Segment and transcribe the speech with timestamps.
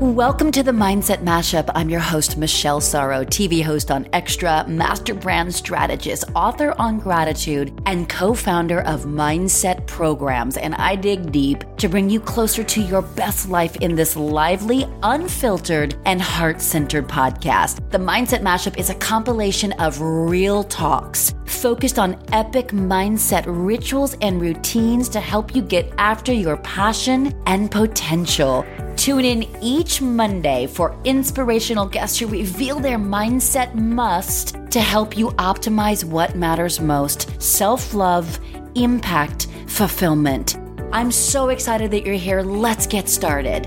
[0.00, 1.70] Welcome to the Mindset Mashup.
[1.72, 7.80] I'm your host, Michelle Sorrow, TV host on Extra, master brand strategist, author on gratitude,
[7.86, 10.56] and co founder of Mindset Programs.
[10.56, 14.84] And I dig deep to bring you closer to your best life in this lively,
[15.04, 17.88] unfiltered, and heart centered podcast.
[17.90, 24.40] The Mindset Mashup is a compilation of real talks focused on epic mindset rituals and
[24.40, 28.66] routines to help you get after your passion and potential.
[29.04, 35.28] Tune in each Monday for inspirational guests who reveal their mindset must to help you
[35.32, 38.40] optimize what matters most self love,
[38.76, 40.56] impact, fulfillment.
[40.90, 42.40] I'm so excited that you're here.
[42.40, 43.66] Let's get started.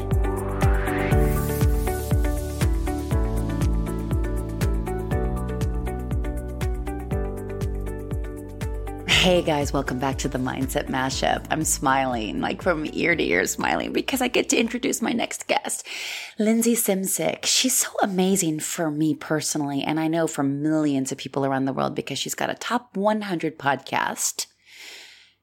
[9.17, 11.48] Hey guys, welcome back to the Mindset Mashup.
[11.49, 15.47] I'm smiling, like from ear to ear smiling, because I get to introduce my next
[15.47, 15.86] guest,
[16.38, 17.44] Lindsey Simcik.
[17.44, 21.73] She's so amazing for me personally, and I know for millions of people around the
[21.73, 24.45] world because she's got a top 100 podcast.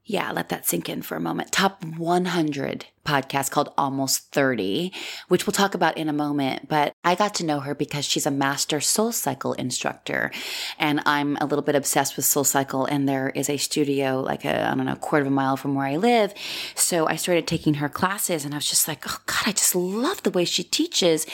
[0.04, 1.50] Yeah, let that sink in for a moment.
[1.50, 4.92] Top 100 podcast called Almost 30,
[5.28, 6.68] which we'll talk about in a moment.
[6.68, 10.30] But I got to know her because she's a master soul cycle instructor.
[10.78, 12.86] And I'm a little bit obsessed with soul cycle.
[12.86, 15.56] And there is a studio like a, I don't know, a quarter of a mile
[15.56, 16.34] from where I live.
[16.74, 19.74] So I started taking her classes and I was just like, oh God, I just
[19.74, 21.26] love the way she teaches.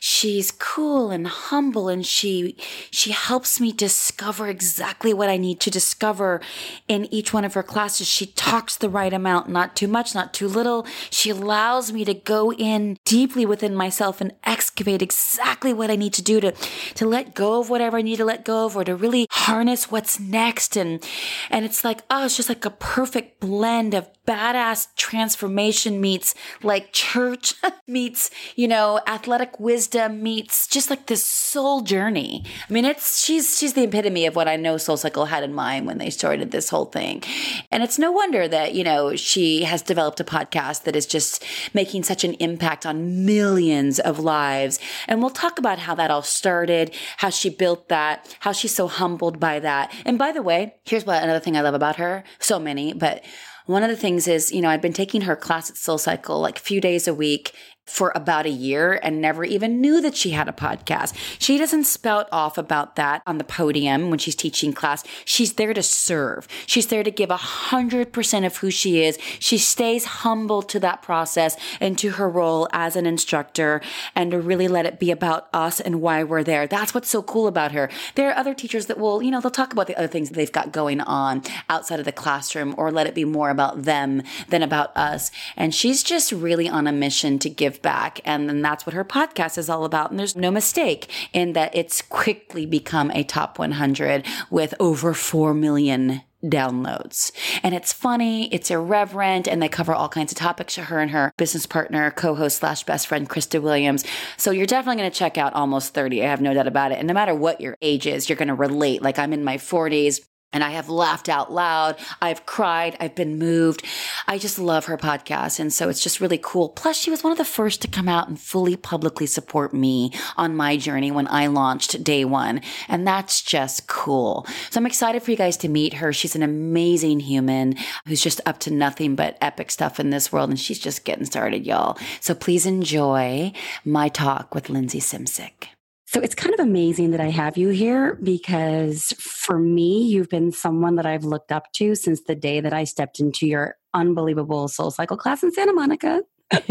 [0.00, 2.56] She's cool and humble and she,
[2.90, 6.40] she helps me discover exactly what I need to discover
[6.88, 8.06] in each one of her classes.
[8.06, 10.86] She talks the right amount, not too much, not too little.
[11.14, 16.12] She allows me to go in deeply within myself and excavate exactly what I need
[16.14, 16.50] to do to,
[16.96, 19.92] to let go of whatever I need to let go of or to really harness
[19.92, 20.76] what's next.
[20.76, 21.06] And,
[21.50, 26.92] and it's like, oh, it's just like a perfect blend of badass transformation meets like
[26.92, 27.54] church
[27.86, 32.44] meets, you know, athletic wisdom meets just like this soul journey.
[32.68, 35.52] I mean, it's, she's, she's the epitome of what I know Soul Cycle had in
[35.52, 37.22] mind when they started this whole thing.
[37.70, 41.44] And it's no wonder that, you know, she has developed a podcast that is just
[41.74, 44.78] making such an impact on millions of lives.
[45.06, 48.88] And we'll talk about how that all started, how she built that, how she's so
[48.88, 49.92] humbled by that.
[50.04, 52.24] And by the way, here's what another thing I love about her.
[52.38, 53.24] So many, but
[53.66, 56.40] one of the things is, you know, I've been taking her class at Soul Cycle
[56.40, 57.54] like a few days a week
[57.86, 61.14] for about a year and never even knew that she had a podcast.
[61.38, 65.04] She doesn't spout off about that on the podium when she's teaching class.
[65.24, 66.48] She's there to serve.
[66.66, 69.18] She's there to give a hundred percent of who she is.
[69.38, 73.80] She stays humble to that process and to her role as an instructor
[74.14, 76.66] and to really let it be about us and why we're there.
[76.66, 77.90] That's what's so cool about her.
[78.14, 80.50] There are other teachers that will, you know, they'll talk about the other things they've
[80.50, 84.62] got going on outside of the classroom or let it be more about them than
[84.62, 85.30] about us.
[85.56, 88.20] And she's just really on a mission to give give back.
[88.24, 90.10] And then that's what her podcast is all about.
[90.10, 95.54] And there's no mistake in that it's quickly become a top 100 with over 4
[95.54, 97.32] million downloads.
[97.62, 100.76] And it's funny, it's irreverent, and they cover all kinds of topics.
[100.76, 104.04] Her and her business partner, co-host slash best friend, Krista Williams.
[104.36, 106.22] So you're definitely going to check out Almost 30.
[106.22, 106.98] I have no doubt about it.
[106.98, 109.00] And no matter what your age is, you're going to relate.
[109.00, 110.20] Like I'm in my 40s
[110.54, 111.96] and I have laughed out loud.
[112.22, 112.96] I've cried.
[113.00, 113.84] I've been moved.
[114.26, 115.60] I just love her podcast.
[115.60, 116.70] And so it's just really cool.
[116.70, 120.12] Plus, she was one of the first to come out and fully publicly support me
[120.36, 122.62] on my journey when I launched day one.
[122.88, 124.46] And that's just cool.
[124.70, 126.12] So I'm excited for you guys to meet her.
[126.12, 127.74] She's an amazing human
[128.06, 130.50] who's just up to nothing but epic stuff in this world.
[130.50, 131.98] And she's just getting started, y'all.
[132.20, 133.52] So please enjoy
[133.84, 135.73] my talk with Lindsey Simcik.
[136.14, 140.52] So it's kind of amazing that I have you here because for me, you've been
[140.52, 144.68] someone that I've looked up to since the day that I stepped into your unbelievable
[144.68, 146.22] soul cycle class in Santa Monica.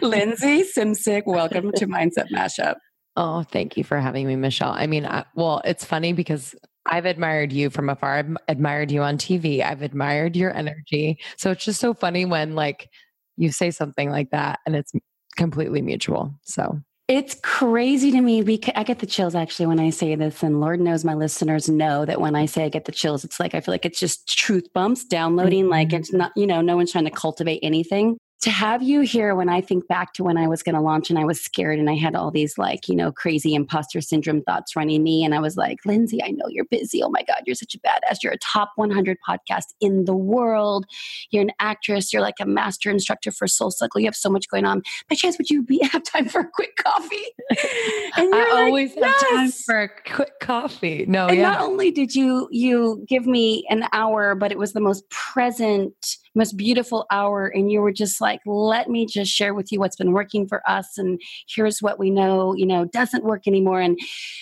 [0.00, 2.76] Lindsey Simcik, welcome to Mindset Mashup.
[3.14, 4.72] Oh, thank you for having me, Michelle.
[4.72, 6.54] I mean, I, well, it's funny because
[6.86, 8.14] I've admired you from afar.
[8.14, 9.62] I've admired you on TV.
[9.62, 11.18] I've admired your energy.
[11.36, 12.88] So it's just so funny when like
[13.36, 14.92] you say something like that and it's
[15.36, 16.34] completely mutual.
[16.40, 20.42] So it's crazy to me because I get the chills actually when I say this,
[20.42, 23.40] and Lord knows my listeners know that when I say I get the chills, it's
[23.40, 25.64] like I feel like it's just truth bumps downloading.
[25.64, 25.72] Mm-hmm.
[25.72, 29.36] Like it's not, you know, no one's trying to cultivate anything to have you here
[29.36, 31.78] when I think back to when I was going to launch and I was scared
[31.78, 35.24] and I had all these like, you know, crazy imposter syndrome thoughts running me.
[35.24, 37.04] And I was like, Lindsey, I know you're busy.
[37.04, 38.18] Oh my God, you're such a badass.
[38.20, 40.86] You're a top 100 podcast in the world.
[41.30, 42.12] You're an actress.
[42.12, 44.00] You're like a master instructor for Soul Cycle.
[44.00, 44.82] You have so much going on.
[45.08, 47.16] By chance, would you be, have time for a quick coffee?
[48.14, 49.22] And I like, always yes.
[49.22, 51.06] have time for a quick coffee.
[51.08, 51.50] No, and yeah.
[51.50, 56.18] not only did you, you give me an hour, but it was the most present
[56.34, 59.96] most beautiful hour and you were just like let me just share with you what's
[59.96, 63.80] been working for us and here's what we know you know doesn't work anymore.
[63.80, 63.98] And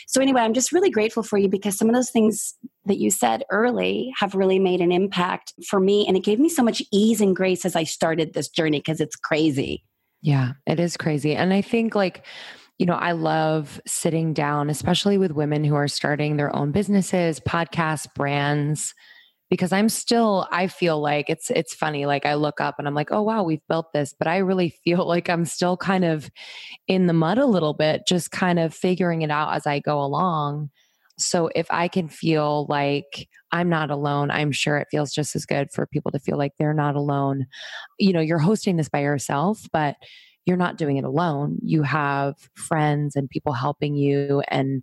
[0.06, 2.54] so anyway i'm just really grateful for you because some of those things
[2.86, 6.48] that you said early have really made an impact for me and it gave me
[6.48, 9.84] so much ease and grace as i started this journey because it's crazy.
[10.22, 12.24] Yeah it is crazy and i think like
[12.80, 17.38] you know, I love sitting down, especially with women who are starting their own businesses,
[17.38, 18.94] podcasts, brands,
[19.50, 22.94] because I'm still I feel like it's it's funny like I look up and I'm
[22.94, 26.30] like, "Oh wow, we've built this." But I really feel like I'm still kind of
[26.88, 30.00] in the mud a little bit, just kind of figuring it out as I go
[30.00, 30.70] along.
[31.18, 35.44] So if I can feel like I'm not alone, I'm sure it feels just as
[35.44, 37.46] good for people to feel like they're not alone.
[37.98, 39.96] You know, you're hosting this by yourself, but
[40.46, 41.58] you're not doing it alone.
[41.62, 44.82] You have friends and people helping you and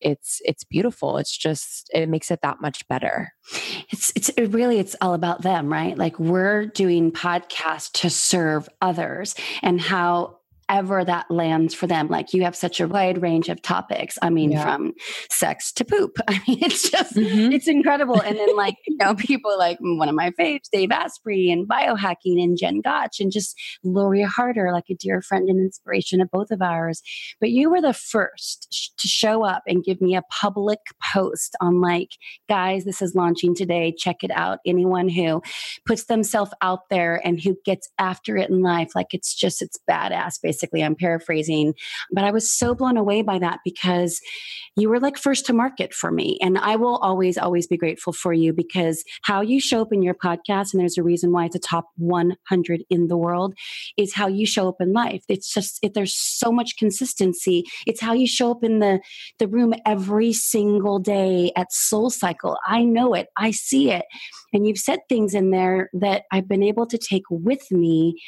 [0.00, 1.18] it's it's beautiful.
[1.18, 3.32] It's just it makes it that much better.
[3.90, 5.96] It's it's it really it's all about them right?
[5.96, 10.39] Like we're doing podcasts to serve others and how
[10.70, 12.08] wherever that lands for them.
[12.08, 14.16] Like you have such a wide range of topics.
[14.22, 14.62] I mean, yeah.
[14.62, 14.92] from
[15.28, 16.16] sex to poop.
[16.28, 17.52] I mean, it's just, mm-hmm.
[17.52, 18.20] it's incredible.
[18.20, 22.42] And then, like, you know, people like one of my faves, Dave Asprey, and biohacking,
[22.42, 26.50] and Jen Gotch, and just Lori Harder, like a dear friend and inspiration of both
[26.50, 27.02] of ours.
[27.40, 30.78] But you were the first sh- to show up and give me a public
[31.12, 32.10] post on, like,
[32.48, 33.92] guys, this is launching today.
[33.96, 34.60] Check it out.
[34.64, 35.42] Anyone who
[35.84, 39.78] puts themselves out there and who gets after it in life, like, it's just, it's
[39.88, 40.84] badass, basically basically.
[40.84, 41.74] I'm paraphrasing,
[42.12, 44.20] but I was so blown away by that because
[44.76, 46.38] you were like first to market for me.
[46.40, 50.02] And I will always, always be grateful for you because how you show up in
[50.02, 53.54] your podcast, and there's a reason why it's a top 100 in the world,
[53.96, 55.22] is how you show up in life.
[55.28, 59.00] It's just, if there's so much consistency, it's how you show up in the,
[59.38, 62.58] the room every single day at Soul Cycle.
[62.66, 64.04] I know it, I see it.
[64.52, 68.20] And you've said things in there that I've been able to take with me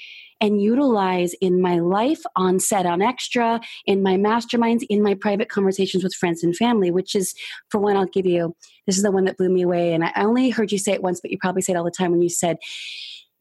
[0.43, 5.49] and utilize in my life on set on extra in my masterminds in my private
[5.49, 7.33] conversations with friends and family which is
[7.71, 8.55] for one i'll give you
[8.87, 11.03] this is the one that blew me away and i only heard you say it
[11.03, 12.57] once but you probably say it all the time when you said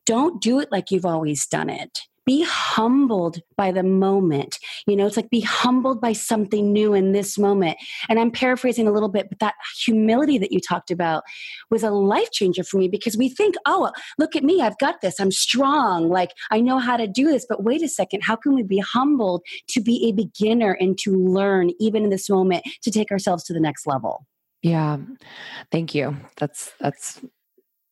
[0.05, 4.59] don't do it like you've always done it be humbled by the moment.
[4.87, 7.77] You know, it's like be humbled by something new in this moment.
[8.09, 11.23] And I'm paraphrasing a little bit, but that humility that you talked about
[11.69, 15.01] was a life changer for me because we think, oh, look at me, I've got
[15.01, 17.45] this, I'm strong, like I know how to do this.
[17.47, 21.15] But wait a second, how can we be humbled to be a beginner and to
[21.15, 24.25] learn, even in this moment, to take ourselves to the next level?
[24.61, 24.97] Yeah.
[25.71, 26.17] Thank you.
[26.37, 27.19] That's that's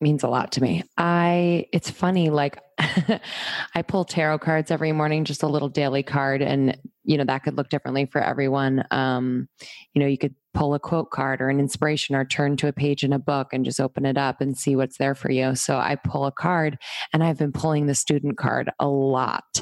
[0.02, 0.84] means a lot to me.
[0.98, 6.42] I it's funny like I pull tarot cards every morning just a little daily card
[6.42, 8.84] and you know that could look differently for everyone.
[8.92, 9.50] Um
[9.94, 12.74] you know you could pull a quote card or an inspiration or turn to a
[12.74, 15.56] page in a book and just open it up and see what's there for you.
[15.56, 16.78] So I pull a card
[17.14, 19.62] and I've been pulling the student card a lot.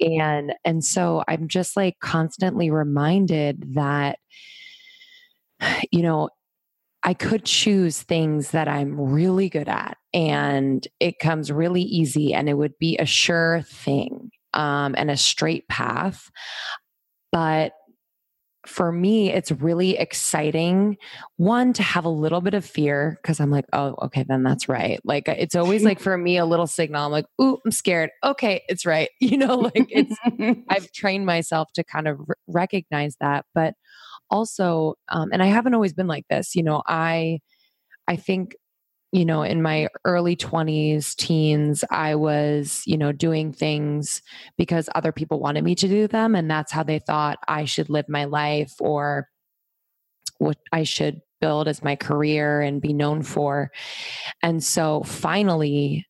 [0.00, 4.18] And and so I'm just like constantly reminded that
[5.92, 6.28] you know
[7.06, 12.48] I could choose things that I'm really good at and it comes really easy and
[12.48, 16.30] it would be a sure thing um, and a straight path.
[17.30, 17.74] But
[18.66, 20.96] for me, it's really exciting.
[21.36, 24.68] One, to have a little bit of fear because I'm like, oh, okay, then that's
[24.68, 25.00] right.
[25.04, 27.06] Like, it's always like for me, a little signal.
[27.06, 28.10] I'm like, ooh, I'm scared.
[28.24, 29.10] Okay, it's right.
[29.20, 30.16] You know, like it's,
[30.68, 33.44] I've trained myself to kind of recognize that.
[33.54, 33.74] But
[34.30, 37.38] also um, and i haven't always been like this you know i
[38.08, 38.56] i think
[39.12, 44.22] you know in my early 20s teens i was you know doing things
[44.58, 47.88] because other people wanted me to do them and that's how they thought i should
[47.88, 49.28] live my life or
[50.38, 53.70] what i should build as my career and be known for.
[54.42, 56.06] And so finally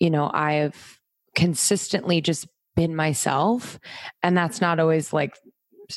[0.00, 0.98] you know i've
[1.34, 3.78] consistently just been myself
[4.22, 5.34] and that's not always like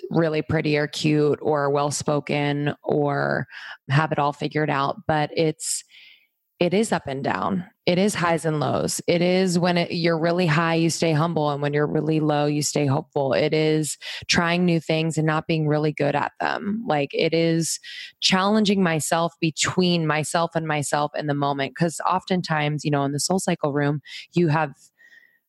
[0.10, 3.48] really pretty or cute or well spoken or
[3.90, 5.84] have it all figured out but it's
[6.60, 7.66] it is up and down.
[7.86, 9.00] It is highs and lows.
[9.08, 12.48] It is when it, you're really high you stay humble and when you're really low
[12.48, 13.34] you stay hopeful.
[13.34, 16.84] It is trying new things and not being really good at them.
[16.88, 17.80] Like it is
[18.22, 23.20] challenging myself between myself and myself in the moment because oftentimes you know in the
[23.20, 24.02] soul cycle room
[24.34, 24.72] you have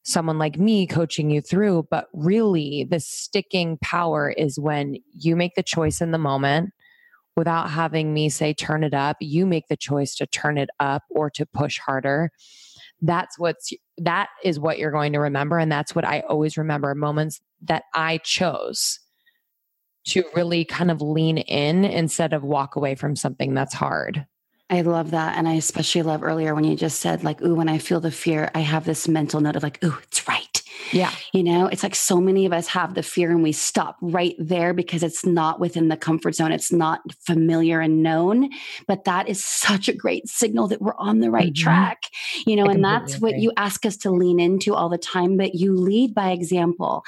[0.09, 1.87] someone like me coaching you through.
[1.91, 6.71] But really, the sticking power is when you make the choice in the moment
[7.37, 9.19] without having me say, turn it up.
[9.21, 12.31] You make the choice to turn it up or to push harder.
[13.01, 15.59] That's what's that is what you're going to remember.
[15.59, 18.99] And that's what I always remember moments that I chose
[20.07, 24.27] to really kind of lean in instead of walk away from something that's hard.
[24.71, 25.37] I love that.
[25.39, 28.11] And I especially love earlier when you just said, like, ooh, when I feel the
[28.11, 30.38] fear, I have this mental note of like, ooh, it's right.
[30.93, 31.13] Yeah.
[31.33, 34.35] You know, it's like so many of us have the fear and we stop right
[34.39, 36.53] there because it's not within the comfort zone.
[36.53, 38.51] It's not familiar and known.
[38.87, 41.63] But that is such a great signal that we're on the right mm-hmm.
[41.63, 42.03] track,
[42.47, 43.33] you know, I and that's agree.
[43.33, 45.37] what you ask us to lean into all the time.
[45.37, 47.05] But you lead by example.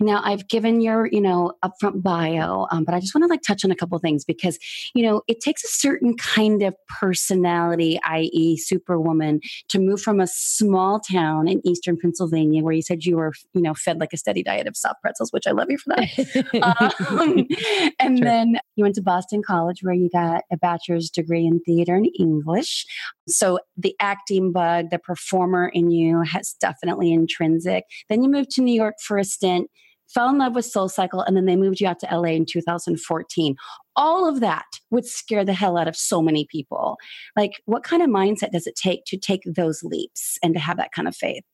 [0.00, 3.42] Now, I've given your, you know, upfront bio, um, but I just want to like
[3.42, 4.58] touch on a couple things because,
[4.94, 10.26] you know, it takes a certain kind of personality, i.e., superwoman, to move from a
[10.26, 14.16] small town in eastern Pennsylvania where you said you were, you know, fed like a
[14.16, 16.44] steady diet of soft pretzels, which I love you for that.
[17.10, 17.46] um,
[18.00, 18.24] and sure.
[18.24, 22.08] then you went to Boston College where you got a bachelor's degree in theater and
[22.18, 22.86] English.
[23.28, 27.84] So the acting bug, the performer in you has definitely intrinsic.
[28.08, 29.68] Then you moved to New York for a stint
[30.08, 32.46] fell in love with Soul Cycle, and then they moved you out to LA in
[32.46, 33.56] 2014.
[33.96, 36.96] All of that would scare the hell out of so many people.
[37.36, 40.78] Like, what kind of mindset does it take to take those leaps and to have
[40.78, 41.44] that kind of faith?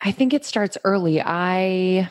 [0.00, 1.20] I think it starts early.
[1.20, 2.10] I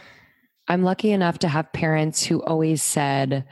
[0.67, 3.45] I'm lucky enough to have parents who always said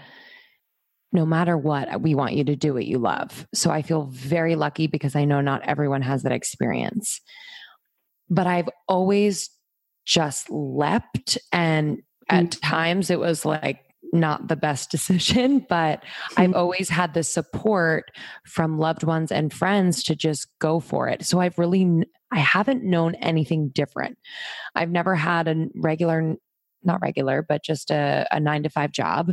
[1.15, 3.47] no matter what, we want you to do what you love.
[3.53, 7.21] So I feel very lucky because I know not everyone has that experience.
[8.29, 9.49] But I've always
[10.05, 12.59] just leapt and at mm-hmm.
[12.59, 16.41] times it was like not the best decision, but mm-hmm.
[16.41, 18.11] I've always had the support
[18.45, 21.25] from loved ones and friends to just go for it.
[21.25, 24.17] So I've really I haven't known anything different.
[24.73, 26.35] I've never had a regular,
[26.83, 29.31] not regular, but just a, a nine to five job,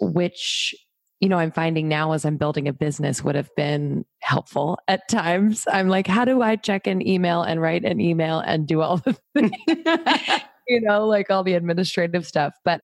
[0.00, 0.74] which
[1.22, 5.08] you know, I'm finding now as I'm building a business would have been helpful at
[5.08, 5.64] times.
[5.70, 8.96] I'm like, how do I check an email and write an email and do all
[8.96, 9.52] the things,
[10.66, 12.54] you know, like all the administrative stuff.
[12.64, 12.80] But,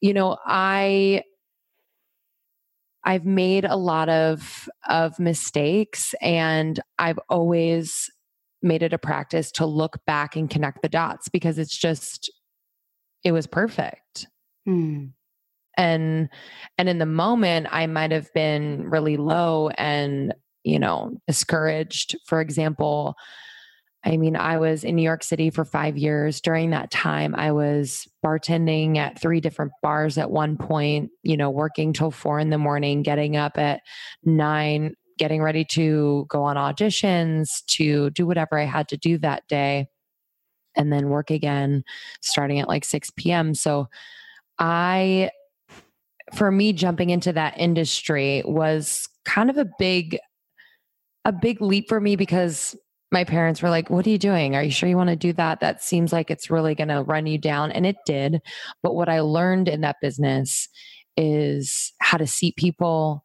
[0.00, 1.22] you know, I,
[3.04, 8.10] I've made a lot of, of mistakes and I've always
[8.62, 12.30] made it a practice to look back and connect the dots because it's just
[13.24, 14.26] it was perfect.
[14.68, 15.12] Mm.
[15.76, 16.28] And
[16.78, 22.16] and in the moment I might have been really low and you know discouraged.
[22.26, 23.14] For example,
[24.02, 26.40] I mean, I was in New York City for five years.
[26.40, 31.50] During that time, I was bartending at three different bars at one point, you know,
[31.50, 33.82] working till four in the morning, getting up at
[34.24, 39.46] nine getting ready to go on auditions, to do whatever I had to do that
[39.48, 39.86] day,
[40.74, 41.84] and then work again
[42.22, 43.54] starting at like 6 p.m.
[43.54, 43.88] So
[44.58, 45.30] I,
[46.32, 50.18] for me, jumping into that industry was kind of a big,
[51.26, 52.74] a big leap for me because
[53.12, 54.54] my parents were like, What are you doing?
[54.54, 55.60] Are you sure you want to do that?
[55.60, 57.72] That seems like it's really going to run you down.
[57.72, 58.40] And it did.
[58.82, 60.68] But what I learned in that business
[61.16, 63.22] is how to seat people,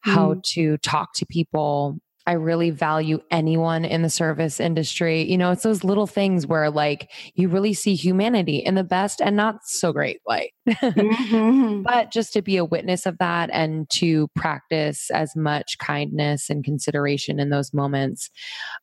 [0.00, 0.42] how mm.
[0.54, 1.98] to talk to people.
[2.28, 5.22] I really value anyone in the service industry.
[5.22, 9.22] You know, it's those little things where like you really see humanity in the best
[9.22, 10.50] and not so great light.
[10.68, 11.82] mm-hmm.
[11.88, 16.62] But just to be a witness of that and to practice as much kindness and
[16.62, 18.28] consideration in those moments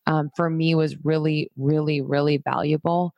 [0.08, 3.14] um, for me was really, really, really valuable.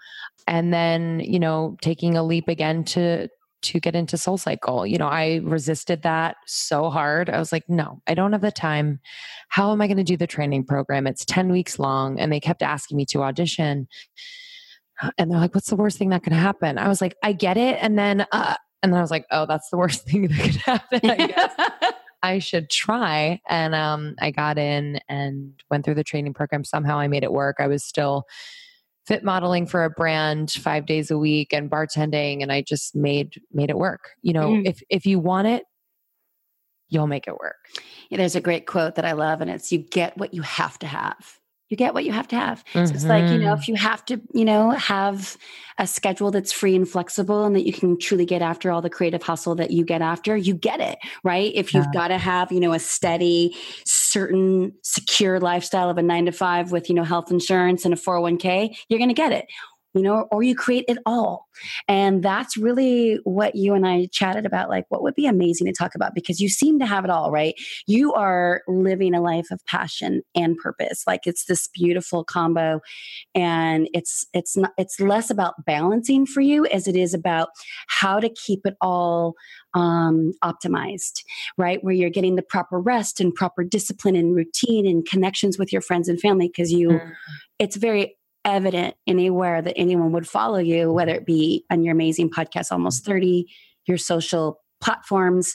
[0.46, 3.30] And then, you know, taking a leap again to
[3.68, 4.86] to get into Soul Cycle.
[4.86, 7.30] You know, I resisted that so hard.
[7.30, 9.00] I was like, no, I don't have the time.
[9.50, 11.08] How am I going to do the training program?
[11.08, 12.20] It's 10 weeks long.
[12.20, 13.88] And they kept asking me to audition.
[15.18, 16.78] And they're like, what's the worst thing that could happen?
[16.78, 17.78] I was like, I get it.
[17.82, 20.56] And then, uh, and then I was like, oh, that's the worst thing that could
[20.56, 21.10] happen.
[21.10, 21.54] I guess
[22.24, 23.42] I should try.
[23.50, 26.64] And um, I got in and went through the training program.
[26.64, 27.58] Somehow I made it work.
[27.60, 28.26] I was still
[29.08, 33.42] fit modeling for a brand five days a week and bartending and i just made
[33.52, 34.12] made it work.
[34.22, 34.68] You know mm.
[34.68, 35.64] if if you want it
[36.90, 37.58] you'll make it work.
[38.10, 40.78] Yeah, there's a great quote that i love and it's you get what you have
[40.80, 42.64] to have you get what you have to have.
[42.74, 42.86] Mm-hmm.
[42.86, 43.62] So it's like, you know, mm-hmm.
[43.62, 45.38] if you have to, you know, have
[45.78, 48.90] a schedule that's free and flexible and that you can truly get after all the
[48.90, 51.52] creative hustle that you get after, you get it, right?
[51.54, 52.00] If you've yeah.
[52.02, 53.56] got to have, you know, a steady,
[53.86, 57.98] certain, secure lifestyle of a nine to five with, you know, health insurance and a
[57.98, 59.46] 401k, you're going to get it
[59.98, 61.48] you know, or you create it all.
[61.88, 64.70] And that's really what you and I chatted about.
[64.70, 67.32] Like, what would be amazing to talk about because you seem to have it all,
[67.32, 67.56] right?
[67.88, 71.04] You are living a life of passion and purpose.
[71.08, 72.80] Like, it's this beautiful combo.
[73.34, 77.50] And it's, it's not, it's less about balancing for you as it is about
[77.88, 79.34] how to keep it all
[79.74, 81.24] um, optimized,
[81.58, 81.84] right?
[81.84, 85.82] Where you're getting the proper rest and proper discipline and routine and connections with your
[85.82, 87.12] friends and family because you, mm.
[87.60, 88.16] it's very
[88.46, 93.06] evident anywhere that anyone would follow you, whether it be on your amazing podcast, Almost
[93.06, 93.46] 30,
[93.86, 95.54] your social platforms.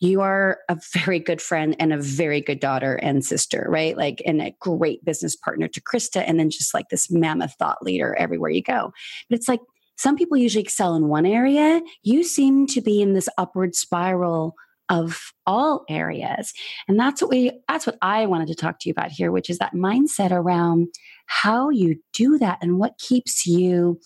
[0.00, 3.96] you are a very good friend and a very good daughter and sister, right?
[3.96, 7.82] Like, and a great business partner to Krista, and then just like this mammoth thought
[7.82, 8.92] leader everywhere you go.
[9.30, 9.60] But it's like
[9.96, 11.80] some people usually excel in one area.
[12.02, 14.54] You seem to be in this upward spiral
[14.88, 16.52] of all areas.
[16.88, 19.50] And that's what we that's what I wanted to talk to you about here, which
[19.50, 20.88] is that mindset around
[21.26, 24.00] how you do that and what keeps you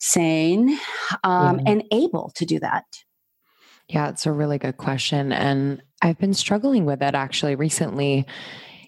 [0.00, 0.78] sane
[1.22, 1.72] um, yeah.
[1.72, 2.84] and able to do that.
[3.88, 5.32] Yeah, it's a really good question.
[5.32, 8.26] And I've been struggling with it actually recently.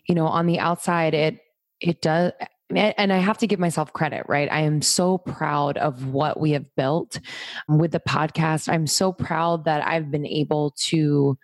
[0.08, 1.38] You know, on the outside, it
[1.80, 2.32] it does
[2.74, 4.50] and I have to give myself credit, right?
[4.50, 7.20] I am so proud of what we have built
[7.68, 8.68] with the podcast.
[8.68, 11.38] I'm so proud that I've been able to,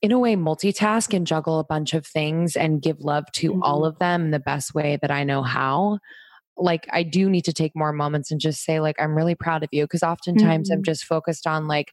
[0.00, 3.62] in a way, multitask and juggle a bunch of things and give love to mm-hmm.
[3.62, 5.98] all of them the best way that I know how.
[6.56, 9.62] Like, I do need to take more moments and just say, like, I'm really proud
[9.62, 9.86] of you.
[9.86, 10.78] Cause oftentimes mm-hmm.
[10.78, 11.92] I'm just focused on, like,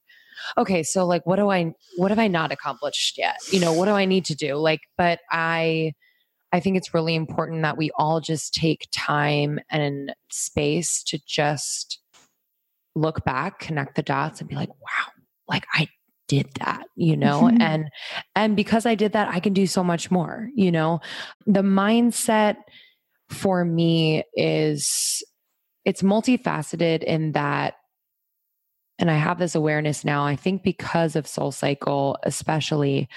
[0.58, 3.36] okay, so, like, what do I, what have I not accomplished yet?
[3.51, 4.56] You know, what do I need to do?
[4.56, 5.94] Like, but I,
[6.51, 12.00] I think it's really important that we all just take time and space to just
[12.96, 15.12] look back, connect the dots, and be like, wow,
[15.48, 15.88] like I
[16.29, 17.60] did that you know mm-hmm.
[17.60, 17.89] and
[18.36, 21.01] and because i did that i can do so much more you know
[21.48, 22.58] the mindset
[23.29, 25.24] for me is
[25.86, 27.74] it's multifaceted in that
[29.00, 33.08] and I have this awareness now, I think because of Soul Cycle, especially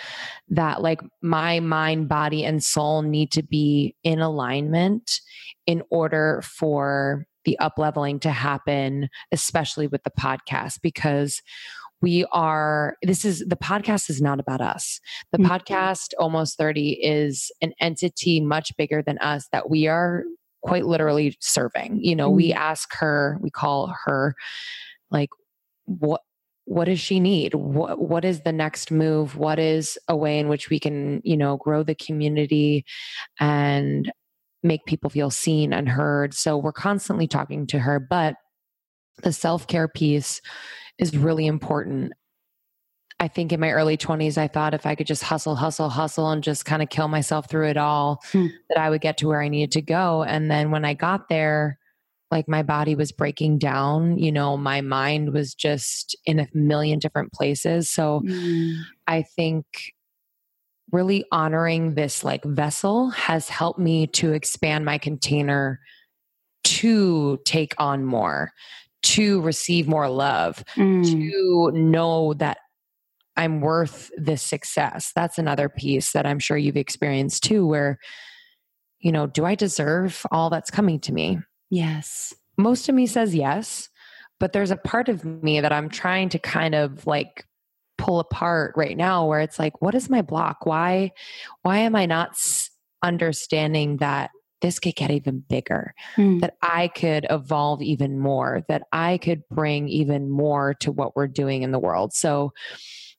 [0.48, 5.20] that like my mind, body, and soul need to be in alignment
[5.66, 11.42] in order for the up leveling to happen, especially with the podcast, because
[12.00, 15.52] we are this is the podcast is not about us the mm-hmm.
[15.52, 20.24] podcast almost 30 is an entity much bigger than us that we are
[20.62, 22.38] quite literally serving you know mm-hmm.
[22.38, 24.34] we ask her we call her
[25.12, 25.30] like
[25.84, 26.20] what
[26.64, 30.48] what does she need what what is the next move what is a way in
[30.48, 32.84] which we can you know grow the community
[33.40, 34.12] and
[34.62, 38.36] make people feel seen and heard so we're constantly talking to her but
[39.22, 40.40] the self-care piece
[40.98, 42.12] is really important
[43.22, 46.28] I think in my early 20s, I thought if I could just hustle, hustle, hustle,
[46.28, 48.48] and just kind of kill myself through it all, hmm.
[48.68, 50.24] that I would get to where I needed to go.
[50.24, 51.78] And then when I got there,
[52.33, 56.99] like my body was breaking down you know my mind was just in a million
[56.99, 58.75] different places so mm.
[59.07, 59.64] i think
[60.90, 65.79] really honoring this like vessel has helped me to expand my container
[66.64, 68.51] to take on more
[69.03, 71.05] to receive more love mm.
[71.05, 72.59] to know that
[73.37, 77.99] i'm worth this success that's another piece that i'm sure you've experienced too where
[79.01, 81.38] you know do i deserve all that's coming to me
[81.72, 82.35] Yes.
[82.58, 83.88] Most of me says yes,
[84.38, 87.46] but there's a part of me that I'm trying to kind of like
[87.96, 90.66] pull apart right now where it's like what is my block?
[90.66, 91.12] Why
[91.62, 92.37] why am I not
[93.02, 96.40] understanding that this could get even bigger, mm.
[96.42, 101.26] that I could evolve even more, that I could bring even more to what we're
[101.26, 102.12] doing in the world.
[102.12, 102.52] So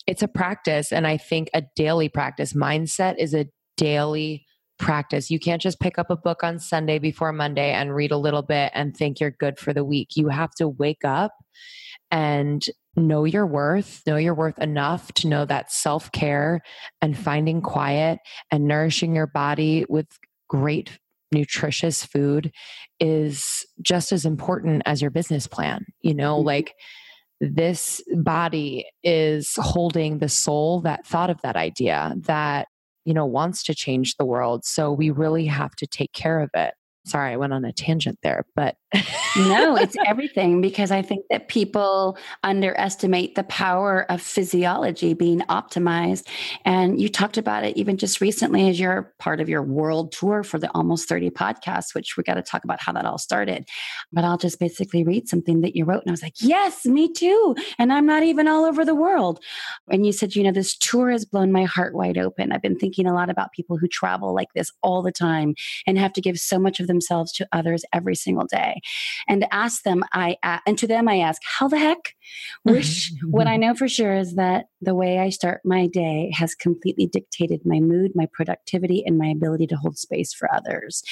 [0.06, 0.94] it's a practice.
[0.94, 4.46] And I think a daily practice mindset is a daily
[4.78, 5.30] practice.
[5.30, 8.42] You can't just pick up a book on Sunday before Monday and read a little
[8.42, 10.16] bit and think you're good for the week.
[10.16, 11.34] You have to wake up
[12.12, 12.64] and
[12.96, 16.62] know your worth, know your worth enough to know that self care
[17.02, 18.20] and finding quiet
[18.52, 20.08] and nourishing your body with
[20.48, 21.00] great
[21.32, 22.52] nutritious food
[23.00, 25.86] is just as important as your business plan.
[26.02, 26.48] You know, mm-hmm.
[26.48, 26.74] like
[27.42, 32.68] this body is holding the soul that thought of that idea, that
[33.06, 34.66] you know, wants to change the world.
[34.66, 36.74] So we really have to take care of it.
[37.06, 38.76] Sorry, I went on a tangent there, but
[39.38, 46.28] no, it's everything because I think that people underestimate the power of physiology being optimized.
[46.66, 50.44] And you talked about it even just recently as you're part of your world tour
[50.44, 53.68] for the Almost 30 podcast, which we got to talk about how that all started.
[54.12, 56.02] But I'll just basically read something that you wrote.
[56.02, 57.56] And I was like, yes, me too.
[57.78, 59.40] And I'm not even all over the world.
[59.90, 62.52] And you said, you know, this tour has blown my heart wide open.
[62.52, 65.56] I've been thinking a lot about people who travel like this all the time
[65.88, 68.82] and have to give so much of themselves to others every single day.
[69.28, 72.16] And ask them, I uh, and to them I ask, how the heck?
[72.64, 76.56] Which what I know for sure is that the way I start my day has
[76.56, 81.04] completely dictated my mood, my productivity, and my ability to hold space for others.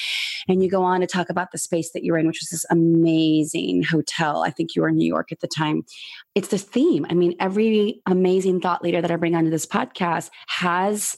[0.48, 2.66] And you go on to talk about the space that you're in, which was this
[2.70, 4.42] amazing hotel.
[4.42, 5.82] I think you were in New York at the time.
[6.34, 7.06] It's this theme.
[7.08, 11.16] I mean, every amazing thought leader that I bring onto this podcast has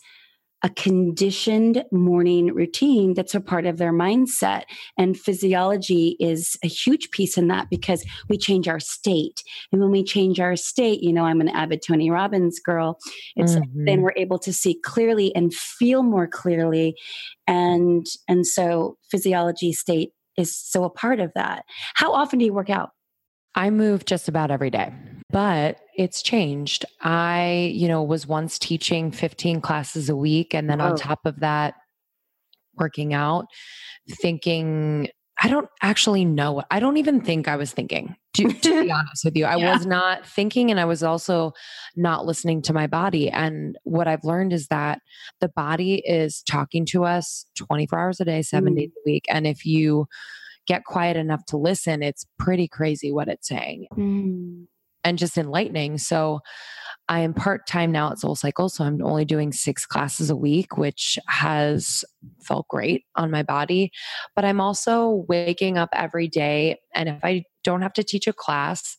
[0.65, 4.63] a conditioned morning routine that's a part of their mindset.
[4.97, 9.43] And physiology is a huge piece in that because we change our state.
[9.71, 12.99] And when we change our state, you know, I'm an avid Tony Robbins girl.
[13.37, 13.85] It's mm-hmm.
[13.85, 16.97] then we're able to see clearly and feel more clearly.
[17.47, 21.67] And and so physiology state is so a part of that.
[21.95, 22.91] How often do you work out?
[23.55, 24.93] I move just about every day,
[25.31, 26.85] but it's changed.
[27.01, 30.55] I, you know, was once teaching 15 classes a week.
[30.55, 31.75] And then on top of that,
[32.77, 33.47] working out,
[34.11, 35.09] thinking,
[35.41, 36.63] I don't actually know.
[36.71, 39.45] I don't even think I was thinking, to, to be honest with you.
[39.45, 39.73] I yeah.
[39.73, 41.53] was not thinking, and I was also
[41.97, 43.31] not listening to my body.
[43.31, 45.01] And what I've learned is that
[45.41, 48.79] the body is talking to us 24 hours a day, seven mm.
[48.79, 49.25] days a week.
[49.29, 50.07] And if you,
[50.67, 54.67] get quiet enough to listen, it's pretty crazy what it's saying mm.
[55.03, 55.99] and just enlightening.
[55.99, 56.41] So
[57.09, 58.69] I am part time now at Soul Cycle.
[58.69, 62.05] So I'm only doing six classes a week, which has
[62.43, 63.91] felt great on my body.
[64.35, 66.79] But I'm also waking up every day.
[66.95, 68.97] And if I don't have to teach a class,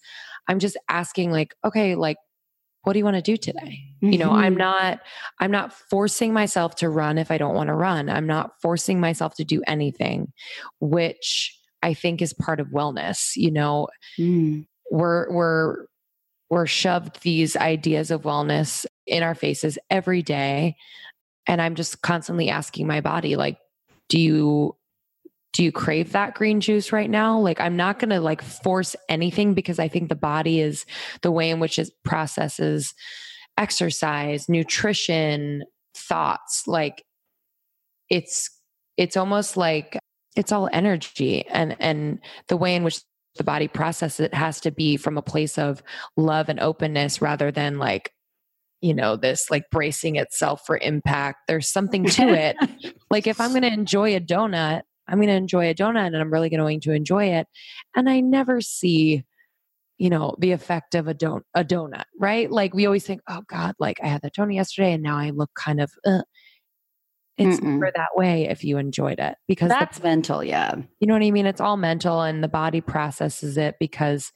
[0.48, 2.18] I'm just asking, like, okay, like,
[2.86, 4.12] what do you want to do today mm-hmm.
[4.12, 4.60] you know i'm mm-hmm.
[4.60, 5.00] not
[5.40, 9.00] i'm not forcing myself to run if i don't want to run i'm not forcing
[9.00, 10.32] myself to do anything
[10.80, 13.88] which i think is part of wellness you know
[14.20, 14.66] mm.
[14.92, 15.86] we're we're
[16.50, 20.76] we're shoved these ideas of wellness in our faces every day
[21.48, 23.58] and i'm just constantly asking my body like
[24.10, 24.76] do you
[25.56, 27.40] do you crave that green juice right now?
[27.40, 30.86] Like i'm not going to like force anything because i think the body is
[31.22, 32.94] the way in which it processes
[33.58, 35.64] exercise nutrition
[35.96, 36.68] thoughts.
[36.68, 37.04] Like
[38.10, 38.50] it's
[38.98, 39.98] it's almost like
[40.36, 43.00] it's all energy and and the way in which
[43.38, 45.82] the body processes it has to be from a place of
[46.18, 48.12] love and openness rather than like
[48.82, 51.40] you know this like bracing itself for impact.
[51.48, 52.58] There's something to it.
[53.10, 56.18] Like if i'm going to enjoy a donut I'm going to enjoy a donut and
[56.18, 57.48] I'm really going to enjoy it.
[57.96, 59.24] And I never see,
[59.98, 62.52] you know, the effect of a don a donut, right?
[62.52, 65.32] Like we always think, oh God, like I had that donut yesterday and now I
[65.32, 65.92] look kind of.
[66.06, 66.22] Uh.
[67.38, 67.74] It's Mm-mm.
[67.74, 70.74] never that way if you enjoyed it because that's the, mental, yeah.
[71.02, 71.46] You know what I mean?
[71.46, 74.32] It's all mental, and the body processes it because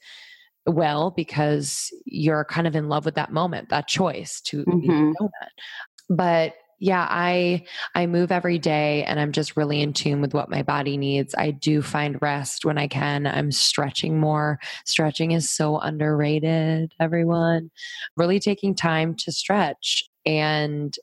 [0.66, 4.92] well because you're kind of in love with that moment that choice to eat a
[4.92, 5.12] mm-hmm.
[5.12, 7.62] donut but yeah i
[7.94, 11.34] i move every day and i'm just really in tune with what my body needs.
[11.36, 13.26] I do find rest when i can.
[13.26, 14.58] I'm stretching more.
[14.84, 17.70] Stretching is so underrated everyone.
[18.16, 20.96] Really taking time to stretch and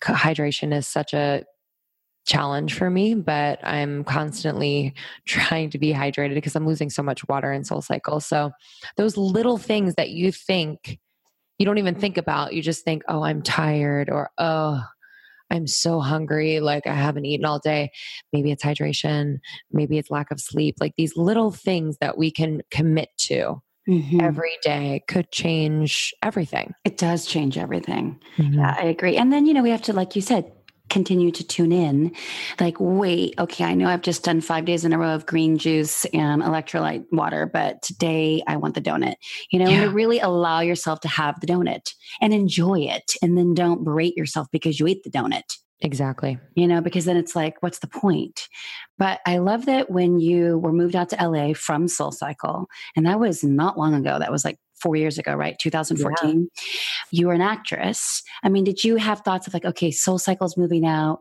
[0.00, 1.44] hydration is such a
[2.24, 4.94] challenge for me but i'm constantly
[5.26, 8.20] trying to be hydrated because i'm losing so much water in soul cycle.
[8.20, 8.52] So
[8.96, 11.00] those little things that you think
[11.62, 12.54] you don't even think about.
[12.54, 14.82] You just think, oh, I'm tired or oh,
[15.48, 16.58] I'm so hungry.
[16.58, 17.92] Like I haven't eaten all day.
[18.32, 19.36] Maybe it's hydration.
[19.70, 20.74] Maybe it's lack of sleep.
[20.80, 24.20] Like these little things that we can commit to mm-hmm.
[24.20, 26.74] every day could change everything.
[26.84, 28.20] It does change everything.
[28.38, 28.58] Mm-hmm.
[28.58, 29.16] Yeah, I agree.
[29.16, 30.50] And then, you know, we have to, like you said,
[30.92, 32.14] continue to tune in
[32.60, 35.56] like wait okay i know i've just done five days in a row of green
[35.56, 39.14] juice and electrolyte water but today i want the donut
[39.50, 39.84] you know yeah.
[39.84, 44.14] to really allow yourself to have the donut and enjoy it and then don't berate
[44.18, 46.38] yourself because you ate the donut Exactly.
[46.54, 48.48] You know, because then it's like, what's the point?
[48.98, 53.04] But I love that when you were moved out to LA from Soul Cycle, and
[53.04, 55.58] that was not long ago, that was like four years ago, right?
[55.58, 56.40] 2014.
[56.40, 56.64] Yeah.
[57.10, 58.22] You were an actress.
[58.42, 61.20] I mean, did you have thoughts of like, okay, Soul Cycle's moving out?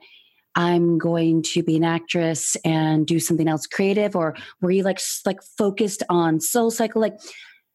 [0.55, 4.99] I'm going to be an actress and do something else creative, or were you like
[5.25, 7.01] like focused on Soul Cycle?
[7.01, 7.17] Like,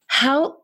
[0.09, 0.59] how?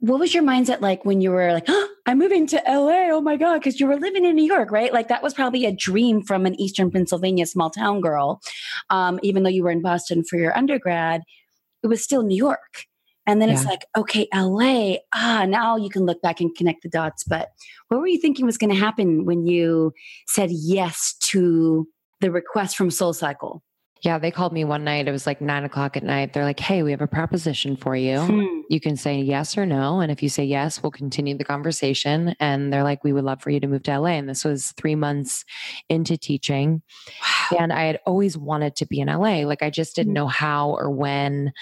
[0.00, 3.10] What was your mindset like when you were like, oh, I'm moving to LA?
[3.10, 3.58] Oh my god!
[3.58, 4.92] Because you were living in New York, right?
[4.94, 8.40] Like that was probably a dream from an Eastern Pennsylvania small town girl.
[8.88, 11.22] Um, even though you were in Boston for your undergrad,
[11.82, 12.86] it was still New York.
[13.28, 13.56] And then yeah.
[13.56, 17.24] it's like, okay, LA, ah, now you can look back and connect the dots.
[17.24, 17.50] But
[17.88, 19.92] what were you thinking was going to happen when you
[20.26, 21.86] said yes to
[22.22, 23.62] the request from Soul Cycle?
[24.02, 25.08] Yeah, they called me one night.
[25.08, 26.32] It was like nine o'clock at night.
[26.32, 28.20] They're like, hey, we have a proposition for you.
[28.20, 28.60] Hmm.
[28.70, 30.00] You can say yes or no.
[30.00, 32.36] And if you say yes, we'll continue the conversation.
[32.38, 34.10] And they're like, we would love for you to move to LA.
[34.10, 35.44] And this was three months
[35.88, 36.82] into teaching.
[37.20, 37.58] Wow.
[37.58, 39.40] And I had always wanted to be in LA.
[39.40, 40.14] Like, I just didn't hmm.
[40.14, 41.52] know how or when.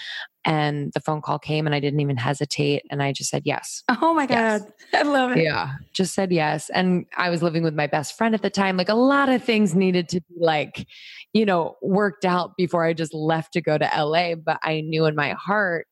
[0.47, 2.83] And the phone call came and I didn't even hesitate.
[2.89, 3.83] And I just said yes.
[3.89, 4.61] Oh my God.
[4.63, 4.71] Yes.
[4.93, 5.43] I love it.
[5.43, 5.73] Yeah.
[5.91, 6.69] Just said yes.
[6.69, 8.77] And I was living with my best friend at the time.
[8.77, 10.87] Like a lot of things needed to be like,
[11.33, 14.35] you know, worked out before I just left to go to LA.
[14.35, 15.87] But I knew in my heart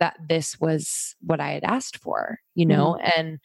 [0.00, 3.20] that this was what I had asked for, you know, mm-hmm.
[3.20, 3.38] and,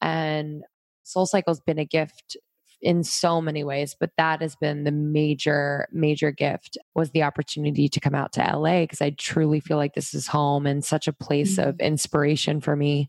[0.00, 0.62] and
[1.02, 2.38] Soul Cycle's been a gift
[2.82, 7.88] in so many ways but that has been the major major gift was the opportunity
[7.88, 11.08] to come out to LA because I truly feel like this is home and such
[11.08, 11.70] a place mm-hmm.
[11.70, 13.08] of inspiration for me.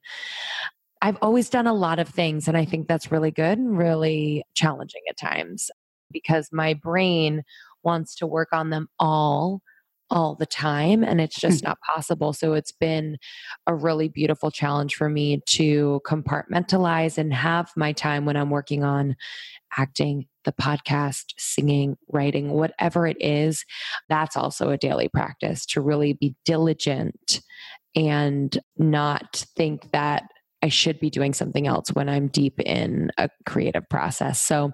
[1.01, 4.43] I've always done a lot of things and I think that's really good and really
[4.55, 5.69] challenging at times
[6.11, 7.43] because my brain
[7.83, 9.61] wants to work on them all
[10.09, 13.17] all the time and it's just not possible so it's been
[13.67, 18.83] a really beautiful challenge for me to compartmentalize and have my time when i'm working
[18.85, 19.15] on
[19.77, 23.65] acting the podcast singing writing whatever it is
[24.07, 27.41] that's also a daily practice to really be diligent
[27.95, 30.23] and not think that
[30.61, 34.41] I should be doing something else when I'm deep in a creative process.
[34.41, 34.71] So,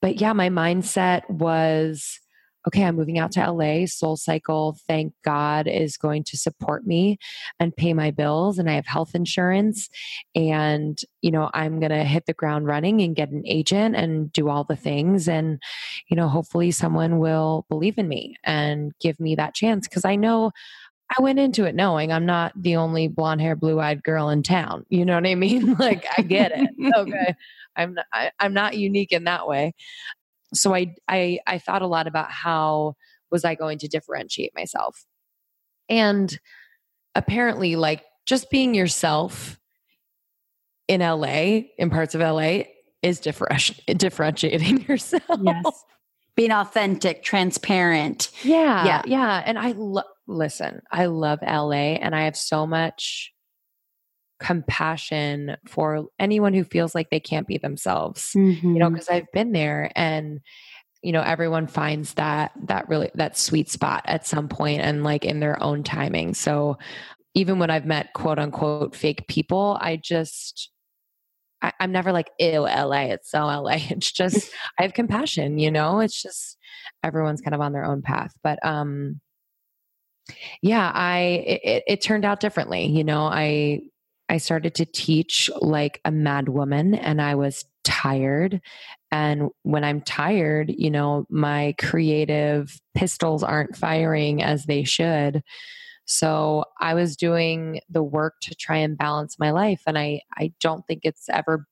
[0.00, 2.18] but yeah, my mindset was
[2.66, 3.86] okay, I'm moving out to LA.
[3.86, 7.18] Soul Cycle, thank God, is going to support me
[7.58, 8.58] and pay my bills.
[8.58, 9.88] And I have health insurance.
[10.34, 14.32] And, you know, I'm going to hit the ground running and get an agent and
[14.32, 15.28] do all the things.
[15.28, 15.60] And,
[16.08, 19.88] you know, hopefully someone will believe in me and give me that chance.
[19.88, 20.52] Cause I know
[21.18, 24.42] I went into it knowing I'm not the only blonde hair, blue eyed girl in
[24.42, 24.86] town.
[24.88, 25.74] You know what I mean?
[25.78, 26.70] like, I get it.
[26.96, 27.34] Okay.
[27.76, 29.72] I'm not, I, I'm not unique in that way
[30.54, 32.94] so I, I i thought a lot about how
[33.30, 35.04] was i going to differentiate myself.
[35.88, 36.38] And
[37.14, 39.58] apparently like just being yourself
[40.88, 42.62] in la in parts of la
[43.02, 45.40] is differenti- differentiating yourself.
[45.42, 45.84] Yes.
[46.34, 48.30] Being authentic transparent.
[48.42, 49.02] Yeah yeah.
[49.06, 49.42] yeah.
[49.44, 53.31] And i love listen i love la and i have so much
[54.42, 58.72] compassion for anyone who feels like they can't be themselves mm-hmm.
[58.72, 59.18] you know because mm-hmm.
[59.18, 60.40] i've been there and
[61.00, 65.24] you know everyone finds that that really that sweet spot at some point and like
[65.24, 66.76] in their own timing so
[67.34, 70.70] even when i've met quote unquote fake people i just
[71.62, 74.50] I, am never like ew la it's so la it's just
[74.80, 76.58] i have compassion you know it's just
[77.04, 79.20] everyone's kind of on their own path but um
[80.62, 83.80] yeah i it, it turned out differently you know i
[84.32, 88.62] I started to teach like a mad woman and I was tired.
[89.10, 95.42] And when I'm tired, you know, my creative pistols aren't firing as they should.
[96.06, 99.82] So I was doing the work to try and balance my life.
[99.86, 101.66] And I, I don't think it's ever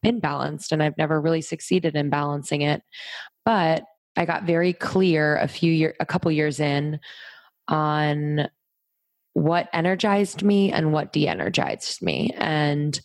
[0.00, 2.82] been balanced and I've never really succeeded in balancing it.
[3.44, 3.82] But
[4.16, 7.00] I got very clear a few year a couple years in
[7.66, 8.46] on
[9.34, 13.00] what energized me and what de-energized me and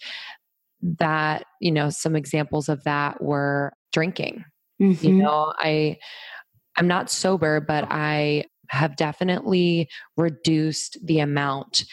[0.82, 4.46] that you know some examples of that were drinking
[4.82, 5.06] mm-hmm.
[5.06, 5.98] you know i
[6.78, 11.84] i'm not sober but i have definitely reduced the amount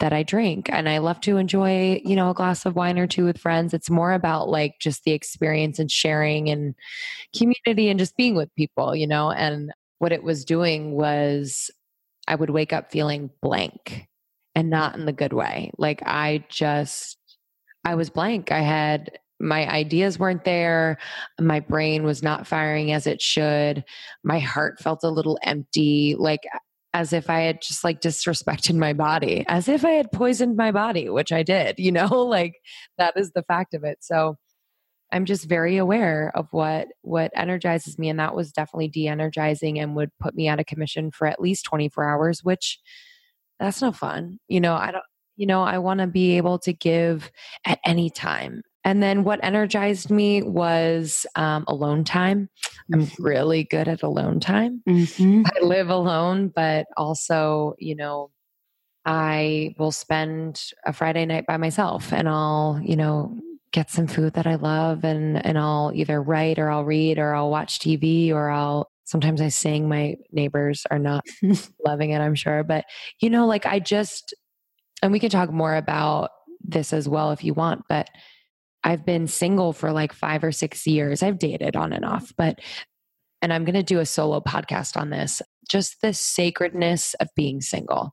[0.00, 3.06] that I drink and I love to enjoy, you know, a glass of wine or
[3.06, 3.72] two with friends.
[3.72, 6.74] It's more about like just the experience and sharing and
[7.36, 11.70] community and just being with people, you know, and what it was doing was
[12.26, 14.08] I would wake up feeling blank
[14.54, 15.70] and not in the good way.
[15.78, 17.18] Like I just,
[17.84, 18.52] I was blank.
[18.52, 20.98] I had my ideas weren't there.
[21.40, 23.84] My brain was not firing as it should.
[24.22, 26.42] My heart felt a little empty, like
[26.94, 30.70] as if I had just like disrespected my body, as if I had poisoned my
[30.70, 32.54] body, which I did, you know, like
[32.96, 33.98] that is the fact of it.
[34.00, 34.38] So
[35.14, 39.94] I'm just very aware of what what energizes me and that was definitely de-energizing and
[39.94, 42.80] would put me out of commission for at least 24 hours which
[43.60, 44.40] that's no fun.
[44.48, 45.04] You know, I don't
[45.36, 47.30] you know, I want to be able to give
[47.64, 48.62] at any time.
[48.84, 52.50] And then what energized me was um, alone time.
[52.92, 53.22] I'm mm-hmm.
[53.22, 54.82] really good at alone time.
[54.88, 55.42] Mm-hmm.
[55.46, 58.30] I live alone, but also, you know,
[59.06, 63.38] I will spend a Friday night by myself and I'll, you know,
[63.74, 67.34] get some food that I love and and I'll either write or I'll read or
[67.34, 69.88] I'll watch TV or I'll sometimes I sing.
[69.88, 71.26] My neighbors are not
[71.84, 72.84] loving it I'm sure but
[73.20, 74.32] you know like I just
[75.02, 78.08] and we can talk more about this as well if you want but
[78.84, 81.22] I've been single for like 5 or 6 years.
[81.22, 82.60] I've dated on and off but
[83.42, 85.42] and I'm going to do a solo podcast on this.
[85.68, 88.12] Just the sacredness of being single.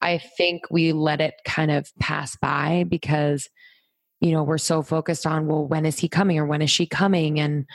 [0.00, 3.48] I think we let it kind of pass by because
[4.20, 6.86] you know we're so focused on well when is he coming or when is she
[6.86, 7.66] coming and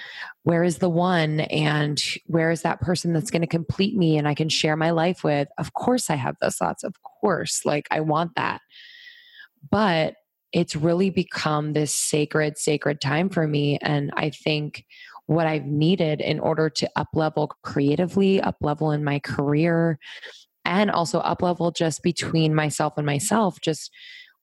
[0.43, 4.27] where is the one and where is that person that's going to complete me and
[4.27, 5.47] i can share my life with?
[5.57, 8.61] Of course i have those thoughts of course like i want that.
[9.69, 10.15] But
[10.51, 14.85] it's really become this sacred sacred time for me and i think
[15.27, 19.97] what i've needed in order to up level creatively up level in my career
[20.65, 23.91] and also up level just between myself and myself just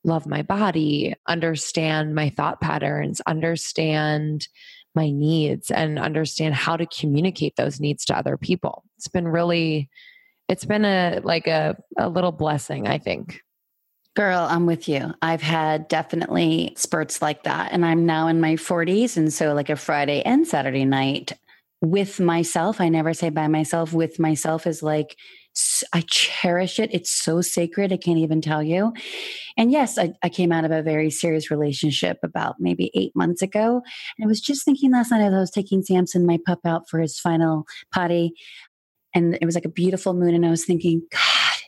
[0.03, 4.47] love my body, understand my thought patterns, understand
[4.95, 8.83] my needs and understand how to communicate those needs to other people.
[8.97, 9.89] It's been really
[10.47, 13.41] it's been a like a a little blessing, I think.
[14.15, 15.13] Girl, I'm with you.
[15.21, 17.71] I've had definitely spurts like that.
[17.71, 19.15] And I'm now in my 40s.
[19.15, 21.33] And so, like a Friday and Saturday night
[21.81, 25.15] with myself, I never say by myself, with myself is like,
[25.93, 26.93] I cherish it.
[26.93, 27.91] It's so sacred.
[27.91, 28.93] I can't even tell you.
[29.57, 33.41] And yes, I, I, came out of a very serious relationship about maybe eight months
[33.41, 33.81] ago.
[34.17, 36.87] And I was just thinking last night as I was taking Samson, my pup, out
[36.89, 38.33] for his final potty.
[39.13, 40.33] And it was like a beautiful moon.
[40.33, 41.59] And I was thinking, God,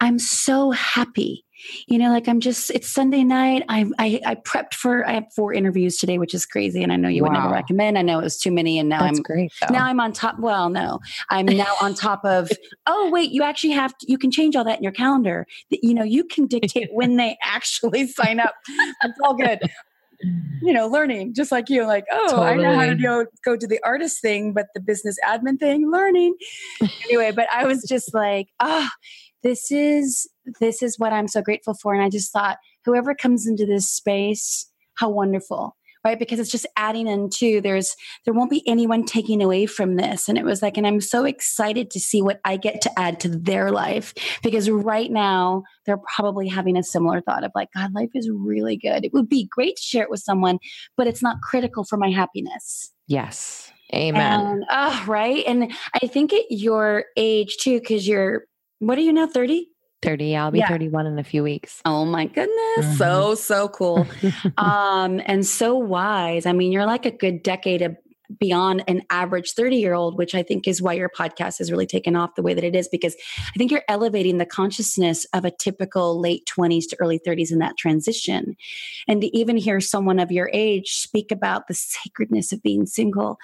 [0.00, 1.44] I'm so happy
[1.86, 5.24] you know like i'm just it's sunday night i i, I prepped for i have
[5.34, 7.30] four interviews today which is crazy and i know you wow.
[7.30, 9.72] would never recommend i know it was too many and now That's i'm great though.
[9.72, 12.50] now i'm on top well no i'm now on top of
[12.86, 15.94] oh wait you actually have to, you can change all that in your calendar you
[15.94, 18.54] know you can dictate when they actually sign up
[19.02, 19.60] it's all good
[20.60, 22.46] you know, learning just like you, like, oh, totally.
[22.46, 25.90] I know how to go, go to the artist thing, but the business admin thing,
[25.90, 26.36] learning.
[27.04, 29.08] anyway, but I was just like, ah, oh,
[29.42, 30.28] this is
[30.60, 31.94] this is what I'm so grateful for.
[31.94, 36.18] And I just thought, whoever comes into this space, how wonderful right?
[36.18, 40.28] Because it's just adding into there's there won't be anyone taking away from this.
[40.28, 43.20] And it was like and i'm so excited to see what i get to add
[43.20, 44.14] to their life.
[44.42, 48.76] Because right now they're probably having a similar thought of like god life is really
[48.76, 49.04] good.
[49.04, 50.58] It would be great to share it with someone
[50.96, 52.92] but it's not critical for my happiness.
[53.06, 53.70] Yes.
[53.94, 54.46] Amen.
[54.46, 55.44] and, oh, right?
[55.46, 58.44] And i think at your age too because you're
[58.82, 59.68] what are you now 30
[60.02, 60.68] 30 i'll be yeah.
[60.68, 61.80] 31 in a few weeks.
[61.84, 62.94] Oh my goodness mm-hmm.
[62.94, 64.06] so so cool.
[64.58, 66.44] Um and so wise.
[66.44, 67.96] I mean you're like a good decade of
[68.40, 71.86] beyond an average 30 year old which i think is why your podcast has really
[71.86, 75.44] taken off the way that it is because i think you're elevating the consciousness of
[75.44, 78.56] a typical late 20s to early 30s in that transition.
[79.06, 83.38] And to even hear someone of your age speak about the sacredness of being single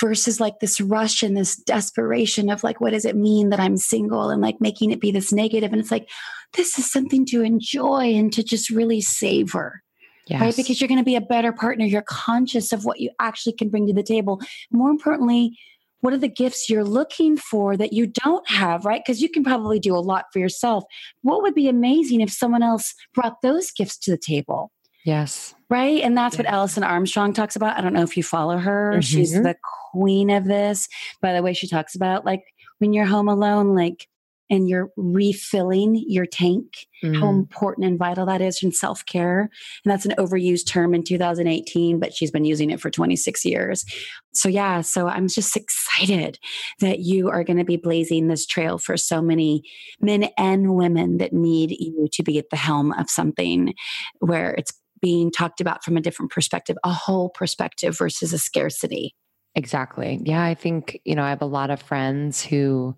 [0.00, 3.76] versus like this rush and this desperation of like what does it mean that i'm
[3.76, 5.72] single and like making it be this negative?
[5.72, 6.08] And it's like
[6.54, 9.82] this is something to enjoy and to just really savor
[10.26, 10.40] yes.
[10.40, 11.84] right because you're going to be a better partner.
[11.84, 14.40] You're conscious of what you actually can bring to the table.
[14.70, 15.58] More importantly
[16.00, 19.02] what are the gifts you're looking for that you don't have right?
[19.04, 20.84] Because you can probably do a lot for yourself.
[21.22, 24.72] What would be amazing if someone else brought those gifts to the table
[25.04, 26.42] yes right and that's yeah.
[26.42, 29.00] what Alison Armstrong talks about i don't know if you follow her mm-hmm.
[29.00, 29.56] she's the
[29.92, 30.88] queen of this.
[31.20, 32.42] By the way, she talks about like
[32.78, 34.06] when you're home alone, like,
[34.52, 37.16] and you're refilling your tank, mm.
[37.16, 39.42] how important and vital that is in self care.
[39.84, 43.84] And that's an overused term in 2018, but she's been using it for 26 years.
[44.32, 46.40] So, yeah, so I'm just excited
[46.80, 49.62] that you are going to be blazing this trail for so many
[50.00, 53.74] men and women that need you to be at the helm of something
[54.18, 59.14] where it's being talked about from a different perspective, a whole perspective versus a scarcity.
[59.54, 60.20] Exactly.
[60.24, 62.96] Yeah, I think, you know, I have a lot of friends who,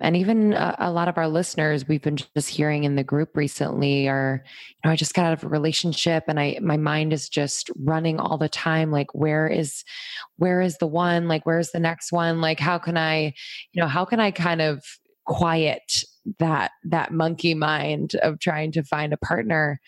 [0.00, 3.36] and even a, a, lot of our listeners we've been just hearing in the group
[3.36, 7.12] recently are you know i just got out of a relationship and i my mind
[7.12, 9.84] is just running all the time like where is
[10.36, 13.32] where is the one like where's the next one like how can i
[13.72, 14.84] you know how can i kind of
[15.26, 16.04] quiet
[16.38, 19.80] that that monkey mind of trying to find a partner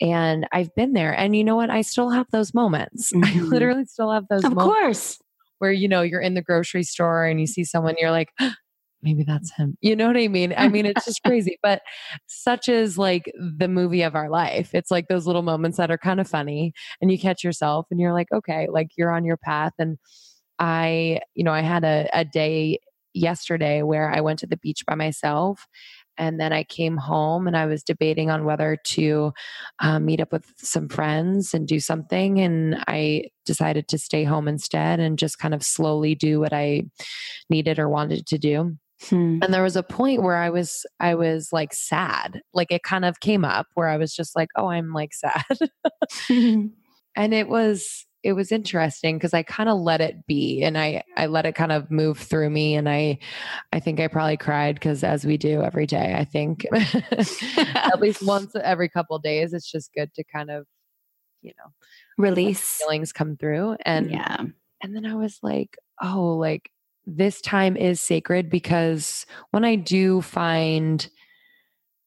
[0.00, 1.12] and I've been there.
[1.12, 1.70] And you know what?
[1.70, 3.12] I still have those moments.
[3.22, 3.38] Mm-hmm.
[3.38, 5.18] I literally still have those of moments course.
[5.58, 8.30] where, you know, you're in the grocery store and you see someone, you're like,
[9.02, 9.76] maybe that's him.
[9.80, 10.54] You know what I mean?
[10.56, 11.82] I mean, it's just crazy, but
[12.26, 14.74] such is like the movie of our life.
[14.74, 18.00] It's like those little moments that are kind of funny and you catch yourself and
[18.00, 19.72] you're like, okay, like you're on your path.
[19.78, 19.98] And
[20.58, 22.80] I, you know, I had a, a day
[23.14, 25.66] yesterday where I went to the beach by myself
[26.18, 29.32] and then I came home and I was debating on whether to
[29.80, 32.38] uh, meet up with some friends and do something.
[32.38, 36.82] And I decided to stay home instead and just kind of slowly do what I
[37.48, 38.76] needed or wanted to do.
[39.08, 39.38] Hmm.
[39.42, 42.40] And there was a point where I was, I was like sad.
[42.52, 45.70] Like it kind of came up where I was just like, oh, I'm like sad.
[46.28, 51.02] and it was, it was interesting because I kind of let it be and I
[51.16, 53.18] I let it kind of move through me and I
[53.72, 56.66] I think I probably cried because as we do every day I think.
[56.72, 60.66] At least once every couple days it's just good to kind of
[61.40, 61.72] you know
[62.16, 62.78] release.
[62.78, 64.38] feelings come through and yeah.
[64.82, 66.70] and then I was like oh like
[67.04, 71.08] this time is sacred because when I do find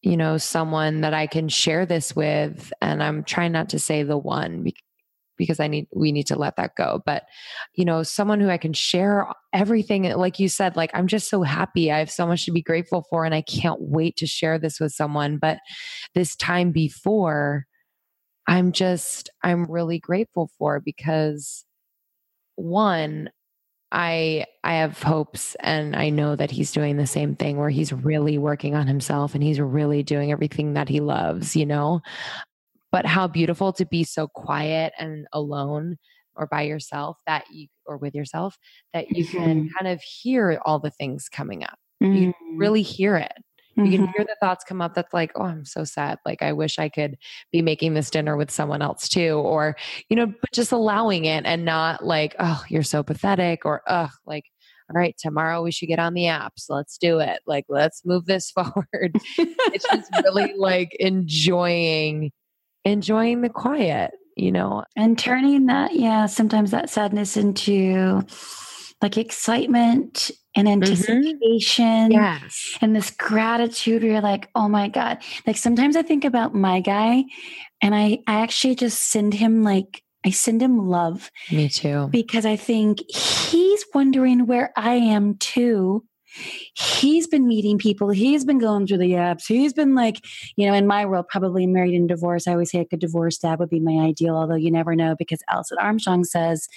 [0.01, 4.03] you know someone that I can share this with and I'm trying not to say
[4.03, 4.63] the one
[5.37, 7.01] because I need we need to let that go.
[7.05, 7.23] But
[7.73, 11.43] you know, someone who I can share everything like you said like I'm just so
[11.43, 11.91] happy.
[11.91, 14.79] I have so much to be grateful for and I can't wait to share this
[14.79, 15.37] with someone.
[15.37, 15.59] But
[16.13, 17.65] this time before
[18.47, 21.65] I'm just I'm really grateful for because
[22.55, 23.29] one,
[23.91, 27.93] I I have hopes and I know that he's doing the same thing where he's
[27.93, 32.01] really working on himself and he's really doing everything that he loves, you know.
[32.95, 35.97] But how beautiful to be so quiet and alone
[36.33, 38.57] or by yourself that you or with yourself
[38.93, 39.37] that you mm-hmm.
[39.37, 41.77] can kind of hear all the things coming up.
[42.01, 42.15] Mm-hmm.
[42.15, 43.33] You really hear it.
[43.77, 43.91] Mm-hmm.
[43.91, 46.19] You can hear the thoughts come up that's like, oh, I'm so sad.
[46.25, 47.17] Like, I wish I could
[47.51, 49.41] be making this dinner with someone else too.
[49.43, 49.75] Or,
[50.07, 54.07] you know, but just allowing it and not like, oh, you're so pathetic or, oh,
[54.25, 54.45] like,
[54.89, 56.67] all right, tomorrow we should get on the apps.
[56.69, 57.41] Let's do it.
[57.45, 59.17] Like, let's move this forward.
[59.37, 62.31] it's just really like enjoying,
[62.85, 68.23] enjoying the quiet, you know, and turning that, yeah, sometimes that sadness into
[69.01, 70.83] like excitement and mm-hmm.
[70.83, 72.11] anticipation mm-hmm.
[72.11, 72.77] yes.
[72.81, 76.79] and this gratitude where you're like oh my god like sometimes i think about my
[76.79, 77.23] guy
[77.81, 82.45] and i i actually just send him like i send him love me too because
[82.45, 86.03] i think he's wondering where i am too
[86.73, 88.09] he's been meeting people.
[88.09, 90.25] He's been going through the apps he's been like
[90.55, 92.47] you know in my world probably married and divorced.
[92.47, 95.15] I always say like a divorced dad would be my ideal although you never know
[95.17, 96.67] because Alison Armstrong says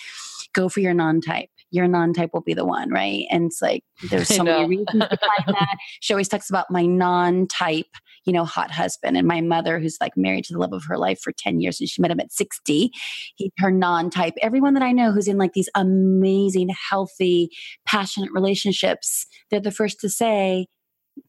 [0.53, 1.51] go for your non-type.
[1.71, 3.27] Your non-type will be the one, right?
[3.31, 5.77] And it's like there's so many reasons behind that.
[6.01, 7.87] She always talks about my non-type,
[8.29, 10.99] you know, hot husband and my mother who's like married to the love of her
[10.99, 12.93] life for 10 years and she met him at 60.
[13.37, 14.35] He her non-type.
[14.43, 17.49] Everyone that I know who's in like these amazing, healthy,
[17.87, 20.67] passionate relationships, they're the first to say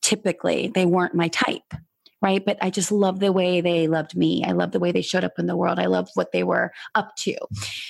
[0.02, 1.74] typically they weren't my type
[2.22, 2.44] right?
[2.46, 4.44] But I just love the way they loved me.
[4.46, 5.80] I love the way they showed up in the world.
[5.80, 7.36] I love what they were up to.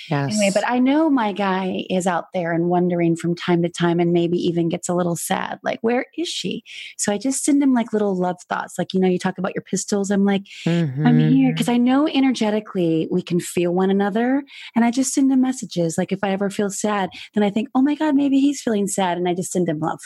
[0.08, 0.34] Yes.
[0.34, 4.00] Anyway, but I know my guy is out there and wondering from time to time
[4.00, 6.62] and maybe even gets a little sad, like, where is she?
[6.96, 8.78] So I just send him like little love thoughts.
[8.78, 10.10] Like, you know, you talk about your pistols.
[10.10, 11.06] I'm like, mm-hmm.
[11.06, 14.42] I'm here because I know energetically we can feel one another.
[14.74, 15.98] And I just send him messages.
[15.98, 18.86] Like, if I ever feel sad, then I think, oh my God, maybe he's feeling
[18.86, 19.18] sad.
[19.18, 20.00] And I just send him love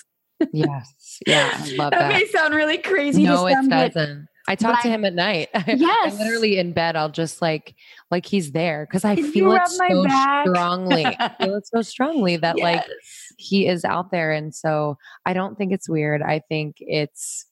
[0.52, 1.20] yes.
[1.26, 1.50] Yeah.
[1.52, 1.98] I love that.
[1.98, 3.24] that may sound really crazy.
[3.24, 4.28] No, it doesn't.
[4.46, 5.48] I talk to him at night.
[5.66, 6.12] Yes.
[6.12, 6.96] I'm literally in bed.
[6.96, 7.74] I'll just like,
[8.10, 10.06] like he's there because I feel it so
[10.44, 11.06] strongly.
[11.06, 12.62] I feel it so strongly that yes.
[12.62, 12.84] like
[13.38, 14.32] he is out there.
[14.32, 16.22] And so I don't think it's weird.
[16.22, 17.46] I think it's,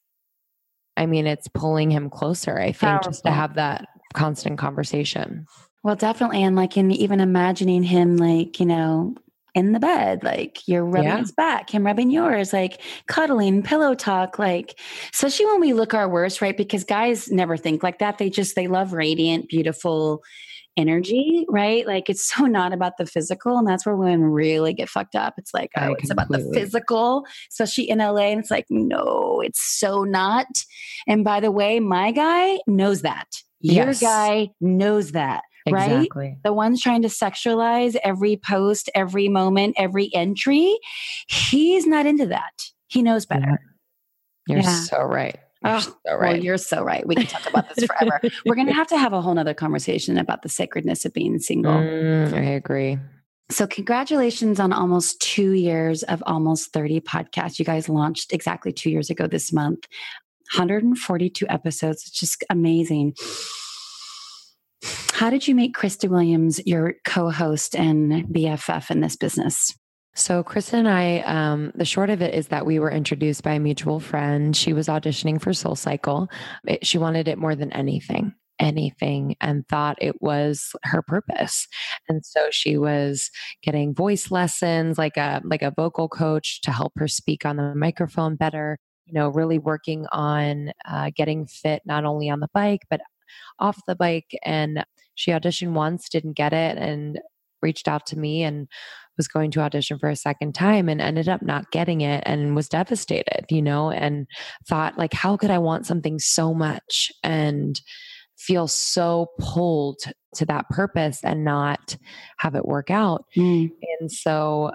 [0.96, 2.58] I mean, it's pulling him closer.
[2.58, 3.10] I think Powerful.
[3.12, 5.46] just to have that constant conversation.
[5.82, 6.42] Well, definitely.
[6.42, 9.14] And like in even imagining him, like, you know,
[9.54, 11.18] in the bed, like you're rubbing yeah.
[11.18, 14.78] his back, him rubbing yours, like cuddling, pillow talk, like
[15.12, 16.56] especially when we look our worst, right?
[16.56, 18.18] Because guys never think like that.
[18.18, 20.22] They just they love radiant, beautiful
[20.76, 21.86] energy, right?
[21.86, 23.58] Like it's so not about the physical.
[23.58, 25.34] And that's where women really get fucked up.
[25.36, 28.30] It's like, oh, it's about the physical, especially in LA.
[28.30, 30.46] And it's like, no, it's so not.
[31.06, 33.42] And by the way, my guy knows that.
[33.60, 34.00] Your yes.
[34.00, 35.42] guy knows that.
[35.66, 36.26] Exactly.
[36.28, 36.36] Right?
[36.42, 40.78] The ones trying to sexualize every post, every moment, every entry,
[41.28, 42.52] he's not into that.
[42.88, 43.60] He knows better.
[44.46, 44.80] You're yeah.
[44.80, 45.38] so right.
[45.64, 46.32] You're oh, so right.
[46.34, 47.06] Well, you're so right.
[47.06, 48.20] We can talk about this forever.
[48.46, 51.38] We're going to have to have a whole nother conversation about the sacredness of being
[51.38, 51.74] single.
[51.74, 52.98] Mm, I agree.
[53.50, 57.58] So, congratulations on almost two years of almost 30 podcasts.
[57.58, 59.86] You guys launched exactly two years ago this month,
[60.54, 62.04] 142 episodes.
[62.06, 63.14] It's just amazing.
[65.12, 69.72] How did you make Krista Williams your co host and BFF in this business?
[70.14, 73.52] So, Krista and I, um, the short of it is that we were introduced by
[73.52, 74.56] a mutual friend.
[74.56, 76.28] She was auditioning for Soul Cycle.
[76.66, 81.66] It, she wanted it more than anything anything and thought it was her purpose
[82.08, 83.28] and so she was
[83.62, 87.74] getting voice lessons like a like a vocal coach to help her speak on the
[87.74, 92.82] microphone better you know really working on uh, getting fit not only on the bike
[92.88, 93.00] but
[93.58, 94.84] off the bike and
[95.14, 97.18] she auditioned once, didn't get it, and
[97.62, 98.68] reached out to me and
[99.16, 102.56] was going to audition for a second time and ended up not getting it and
[102.56, 104.26] was devastated, you know, and
[104.68, 107.80] thought, like, how could I want something so much and
[108.38, 110.00] feel so pulled
[110.34, 111.96] to that purpose and not
[112.38, 113.24] have it work out?
[113.36, 113.70] Mm.
[114.00, 114.72] And so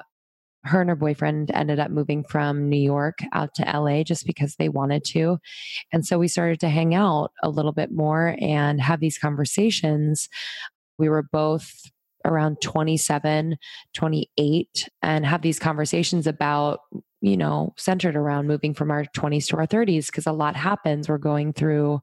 [0.64, 4.56] her and her boyfriend ended up moving from New York out to LA just because
[4.56, 5.38] they wanted to.
[5.92, 10.28] And so we started to hang out a little bit more and have these conversations.
[10.98, 11.72] We were both
[12.26, 13.58] around 27,
[13.94, 16.80] 28, and have these conversations about,
[17.22, 21.08] you know, centered around moving from our 20s to our 30s because a lot happens.
[21.08, 22.02] We're going through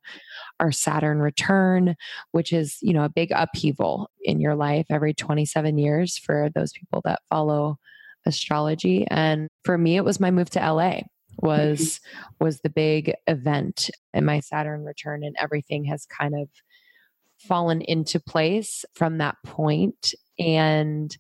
[0.61, 1.95] our Saturn return,
[2.33, 6.73] which is, you know, a big upheaval in your life every 27 years for those
[6.73, 7.79] people that follow
[8.27, 11.01] astrology and for me it was my move to LA
[11.39, 12.45] was mm-hmm.
[12.45, 16.49] was the big event in my Saturn return and everything has kind of
[17.39, 21.17] fallen into place from that point and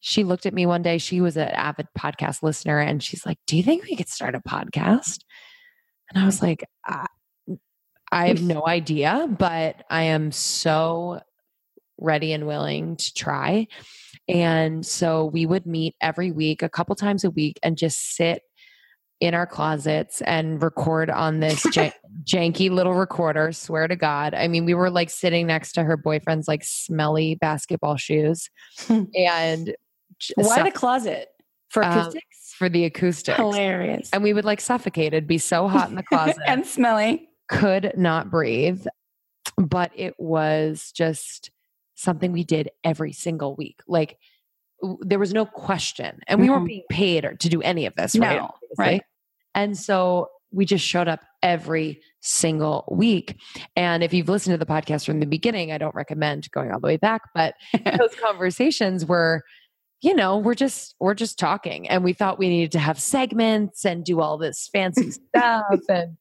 [0.00, 0.98] she looked at me one day.
[0.98, 4.36] She was an avid podcast listener and she's like, Do you think we could start
[4.36, 5.24] a podcast?
[6.08, 7.06] And I was like, I,
[8.12, 11.20] I have no idea, but I am so
[11.98, 13.66] ready and willing to try.
[14.28, 18.42] And so we would meet every week, a couple times a week, and just sit
[19.20, 21.92] in our closets and record on this jan-
[22.24, 23.52] janky little recorder.
[23.52, 24.34] Swear to God.
[24.34, 28.50] I mean, we were like sitting next to her boyfriend's like smelly basketball shoes.
[28.88, 29.74] and
[30.36, 31.28] why the closet?
[31.68, 32.16] For um, acoustics?
[32.16, 33.36] Um, for the acoustics.
[33.36, 34.10] Hilarious.
[34.12, 35.12] And we would like suffocate.
[35.12, 36.36] It'd be so hot in the closet.
[36.46, 37.28] and smelly.
[37.48, 38.86] Could not breathe.
[39.56, 41.50] But it was just
[41.96, 43.80] something we did every single week.
[43.88, 44.18] Like
[45.00, 46.20] there was no question.
[46.26, 46.54] And we mm-hmm.
[46.54, 48.50] weren't being paid or, to do any of this, no, right?
[48.78, 49.02] Right.
[49.54, 53.36] And so we just showed up every single week.
[53.74, 56.80] And if you've listened to the podcast from the beginning, I don't recommend going all
[56.80, 57.54] the way back, but
[57.98, 59.42] those conversations were
[60.02, 63.84] you know we're just we're just talking and we thought we needed to have segments
[63.86, 66.18] and do all this fancy stuff and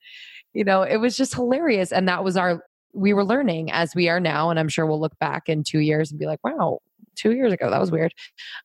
[0.54, 2.64] you know it was just hilarious and that was our
[2.96, 5.80] we were learning as we are now and i'm sure we'll look back in 2
[5.80, 6.80] years and be like wow
[7.16, 7.70] two years ago.
[7.70, 8.14] That was weird.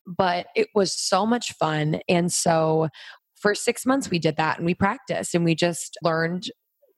[0.06, 2.00] But it was so much fun.
[2.08, 2.88] And so
[3.36, 6.44] for six months, we did that and we practiced and we just learned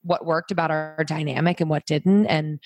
[0.03, 2.25] what worked about our dynamic and what didn't.
[2.27, 2.59] And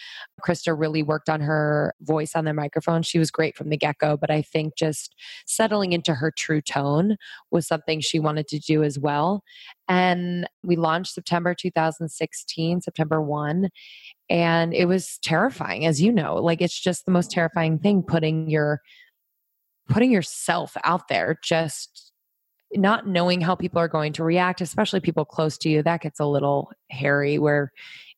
[0.45, 3.03] Krista really worked on her voice on the microphone.
[3.03, 5.15] She was great from the get go, but I think just
[5.45, 7.17] settling into her true tone
[7.51, 9.43] was something she wanted to do as well.
[9.87, 13.69] And we launched September 2016, September 1
[14.29, 18.49] and it was terrifying as you know like it's just the most terrifying thing putting
[18.49, 18.81] your
[19.87, 22.06] putting yourself out there just
[22.73, 26.19] not knowing how people are going to react especially people close to you that gets
[26.19, 27.71] a little hairy where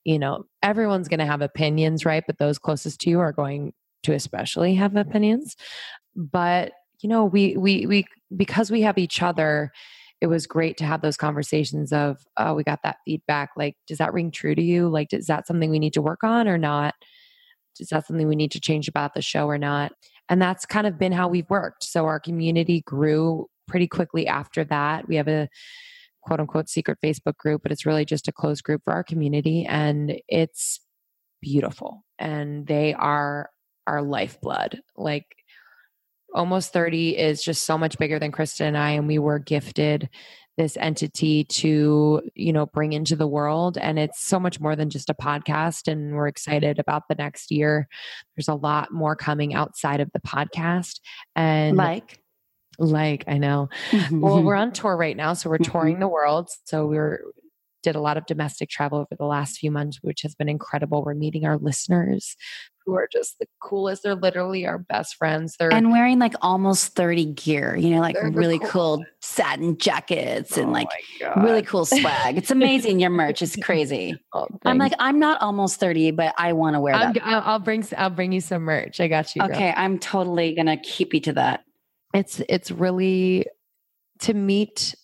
[0.05, 2.23] you know everyone's going to have opinions right?
[2.25, 3.73] But those closest to you are going
[4.03, 5.55] to especially have opinions.
[6.15, 6.71] But
[7.01, 9.71] you know we we we because we have each other
[10.21, 13.51] it was great to have those conversations of oh we got that feedback.
[13.55, 14.89] Like does that ring true to you?
[14.89, 16.95] Like is that something we need to work on or not?
[17.79, 19.93] Is that something we need to change about the show or not?
[20.27, 21.83] And that's kind of been how we've worked.
[21.83, 25.07] So our community grew pretty quickly after that.
[25.07, 25.47] We have a
[26.21, 29.65] quote unquote secret facebook group but it's really just a closed group for our community
[29.65, 30.81] and it's
[31.41, 33.49] beautiful and they are
[33.89, 34.81] our lifeblood.
[34.95, 35.25] Like
[36.33, 40.09] almost 30 is just so much bigger than Krista and I, and we were gifted
[40.57, 44.89] this entity to you know bring into the world and it's so much more than
[44.89, 47.87] just a podcast and we're excited about the next year.
[48.35, 50.99] There's a lot more coming outside of the podcast
[51.35, 52.19] and like
[52.79, 54.21] like i know mm-hmm.
[54.21, 56.01] well we're on tour right now so we're touring mm-hmm.
[56.01, 57.21] the world so we're
[57.81, 61.03] did a lot of domestic travel over the last few months which has been incredible
[61.03, 62.35] we're meeting our listeners
[62.89, 64.03] who are just the coolest.
[64.03, 65.55] They're literally our best friends.
[65.57, 68.69] They're and wearing like almost 30 gear, you know, like really cool.
[68.97, 69.05] cool.
[69.21, 70.87] satin jackets and oh like
[71.37, 72.37] really cool swag.
[72.37, 72.99] It's amazing.
[72.99, 74.19] Your merch is crazy.
[74.33, 77.17] Oh, I'm like, I'm not almost 30, but I want to wear that.
[77.23, 78.99] i I'll bring I'll bring you some merch.
[78.99, 79.41] I got you.
[79.41, 79.51] Girl.
[79.51, 81.63] Okay, I'm totally gonna keep you to that.
[82.13, 83.45] It's it's really
[84.19, 84.95] to meet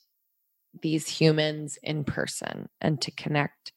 [0.82, 3.72] these humans in person and to connect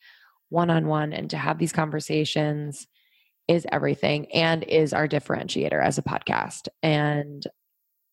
[0.49, 2.87] one on one and to have these conversations
[3.47, 6.69] is everything and is our differentiator as a podcast.
[6.83, 7.43] And,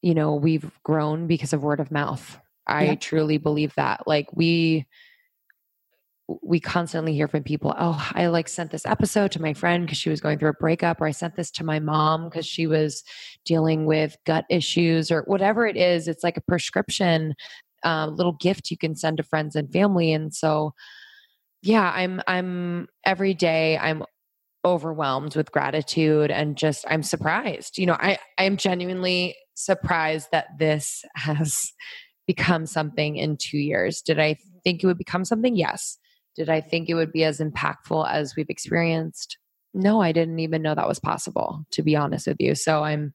[0.01, 2.39] you know, we've grown because of word of mouth.
[2.67, 2.95] I yeah.
[2.95, 4.07] truly believe that.
[4.07, 4.85] Like we,
[6.41, 9.97] we constantly hear from people, oh, I like sent this episode to my friend because
[9.97, 12.65] she was going through a breakup, or I sent this to my mom because she
[12.67, 13.03] was
[13.45, 16.07] dealing with gut issues, or whatever it is.
[16.07, 17.35] It's like a prescription,
[17.83, 20.13] uh, little gift you can send to friends and family.
[20.13, 20.73] And so,
[21.61, 24.03] yeah, I'm, I'm every day, I'm
[24.65, 27.77] overwhelmed with gratitude and just I'm surprised.
[27.77, 31.71] You know, I I am genuinely surprised that this has
[32.27, 34.01] become something in 2 years.
[34.01, 35.55] Did I think it would become something?
[35.55, 35.99] Yes.
[36.35, 39.37] Did I think it would be as impactful as we've experienced?
[39.73, 42.55] No, I didn't even know that was possible, to be honest with you.
[42.55, 43.13] So I'm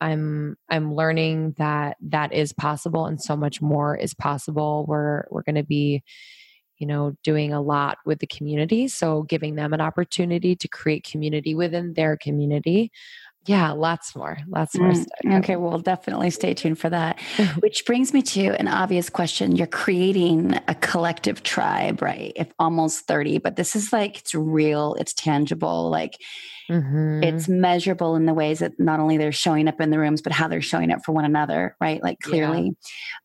[0.00, 4.84] I'm I'm learning that that is possible and so much more is possible.
[4.88, 6.02] We're we're going to be
[6.78, 8.88] you know, doing a lot with the community.
[8.88, 12.92] So giving them an opportunity to create community within their community.
[13.48, 17.18] Yeah, lots more, lots more mm, Okay, we'll definitely stay tuned for that.
[17.60, 19.56] Which brings me to an obvious question.
[19.56, 22.34] You're creating a collective tribe, right?
[22.36, 26.20] If almost 30, but this is like it's real, it's tangible, like
[26.70, 27.22] mm-hmm.
[27.22, 30.32] it's measurable in the ways that not only they're showing up in the rooms, but
[30.32, 32.02] how they're showing up for one another, right?
[32.02, 32.74] Like clearly,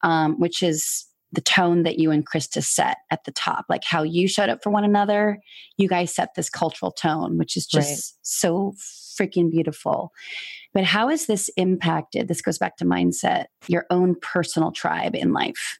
[0.03, 0.23] yeah.
[0.23, 4.03] um, which is the tone that you and Krista set at the top, like how
[4.03, 5.39] you showed up for one another.
[5.77, 7.99] You guys set this cultural tone, which is just right.
[8.21, 8.73] so
[9.19, 10.11] freaking beautiful.
[10.73, 12.27] But how has this impacted?
[12.27, 15.79] This goes back to mindset, your own personal tribe in life.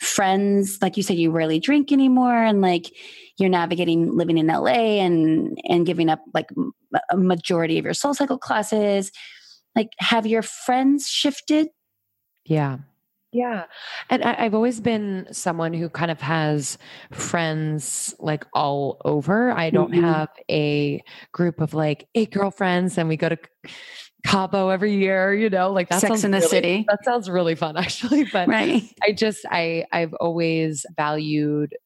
[0.00, 2.92] Friends, like you said, you rarely drink anymore, and like
[3.38, 6.50] you're navigating living in LA and and giving up like
[7.10, 9.10] a majority of your soul cycle classes.
[9.74, 11.68] Like, have your friends shifted?
[12.44, 12.78] Yeah.
[13.32, 13.64] Yeah.
[14.08, 16.78] And I, have always been someone who kind of has
[17.10, 19.50] friends like all over.
[19.50, 20.04] I don't mm-hmm.
[20.04, 21.02] have a
[21.32, 23.38] group of like eight girlfriends and we go to
[24.24, 26.84] Cabo every year, you know, like that Sex in the really, City.
[26.88, 28.24] That sounds really fun actually.
[28.24, 28.82] But right.
[29.02, 31.76] I just I I've always valued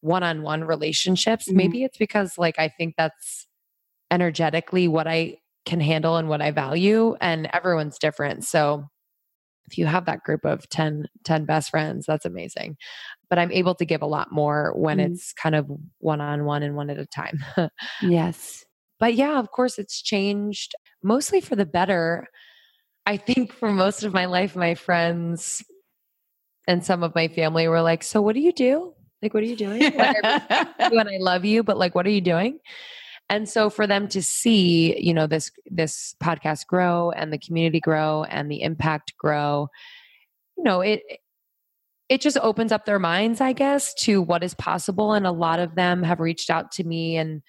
[0.00, 1.48] one-on-one relationships.
[1.48, 1.56] Mm-hmm.
[1.56, 3.46] Maybe it's because like I think that's
[4.10, 8.44] energetically what I can handle and what I value and everyone's different.
[8.44, 8.84] So
[9.66, 12.76] if you have that group of 10, 10 best friends, that's amazing.
[13.30, 15.06] But I'm able to give a lot more when mm.
[15.06, 15.66] it's kind of
[15.98, 17.44] one on one and one at a time.
[18.02, 18.64] yes.
[19.00, 22.26] But yeah, of course, it's changed mostly for the better.
[23.06, 25.62] I think for most of my life, my friends
[26.66, 28.94] and some of my family were like, So, what do you do?
[29.20, 29.80] Like, what are you doing?
[29.80, 32.58] Like, I and I love you, but like, what are you doing?
[33.30, 37.80] And so for them to see, you know, this this podcast grow and the community
[37.80, 39.68] grow and the impact grow,
[40.56, 41.02] you know, it
[42.08, 45.14] it just opens up their minds, I guess, to what is possible.
[45.14, 47.42] And a lot of them have reached out to me and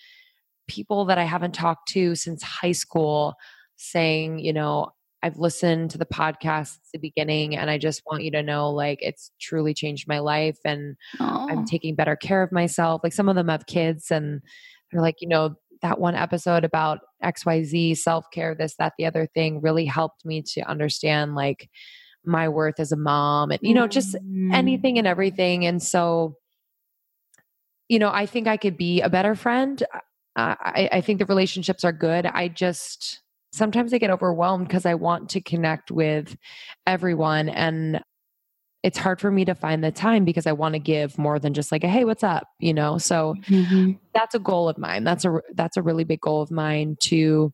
[0.68, 3.36] people that I haven't talked to since high school
[3.76, 8.24] saying, you know, I've listened to the podcast since the beginning and I just want
[8.24, 11.52] you to know like it's truly changed my life and Aww.
[11.52, 13.02] I'm taking better care of myself.
[13.04, 14.42] Like some of them have kids and
[14.92, 19.28] they're like, you know, that one episode about XYZ, self care, this, that, the other
[19.28, 21.70] thing really helped me to understand like
[22.26, 24.54] my worth as a mom and, you know, just mm.
[24.54, 25.66] anything and everything.
[25.66, 26.38] And so,
[27.88, 29.82] you know, I think I could be a better friend.
[30.36, 32.26] Uh, I, I think the relationships are good.
[32.26, 33.22] I just,
[33.54, 36.36] sometimes I get overwhelmed because I want to connect with
[36.86, 37.48] everyone.
[37.48, 38.02] And
[38.86, 41.56] it's hard for me to find the time because I want to give more than
[41.56, 43.00] just like a hey, what's up, you know?
[43.00, 43.94] So mm-hmm.
[44.14, 45.04] that's a goal of mine.
[45.04, 47.52] That's a that's a really big goal of mine to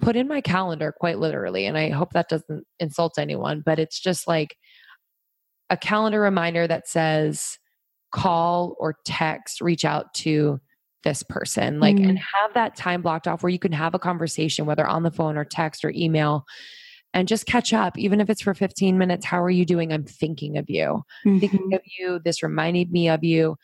[0.00, 4.00] put in my calendar quite literally and I hope that doesn't insult anyone, but it's
[4.00, 4.56] just like
[5.68, 7.58] a calendar reminder that says
[8.10, 10.60] call or text, reach out to
[11.02, 12.08] this person like mm.
[12.08, 15.10] and have that time blocked off where you can have a conversation whether on the
[15.10, 16.46] phone or text or email
[17.14, 19.24] and just catch up, even if it's for 15 minutes.
[19.24, 19.92] How are you doing?
[19.92, 21.38] I'm thinking of you, mm-hmm.
[21.38, 22.20] thinking of you.
[22.22, 23.56] This reminded me of you.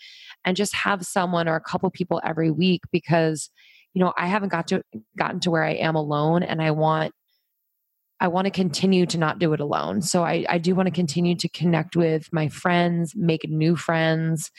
[0.45, 3.51] And just have someone or a couple people every week because,
[3.93, 4.83] you know, I haven't got to
[5.19, 7.13] gotten to where I am alone and I want
[8.21, 10.03] I want to continue to not do it alone.
[10.03, 14.51] So I, I do want to continue to connect with my friends, make new friends,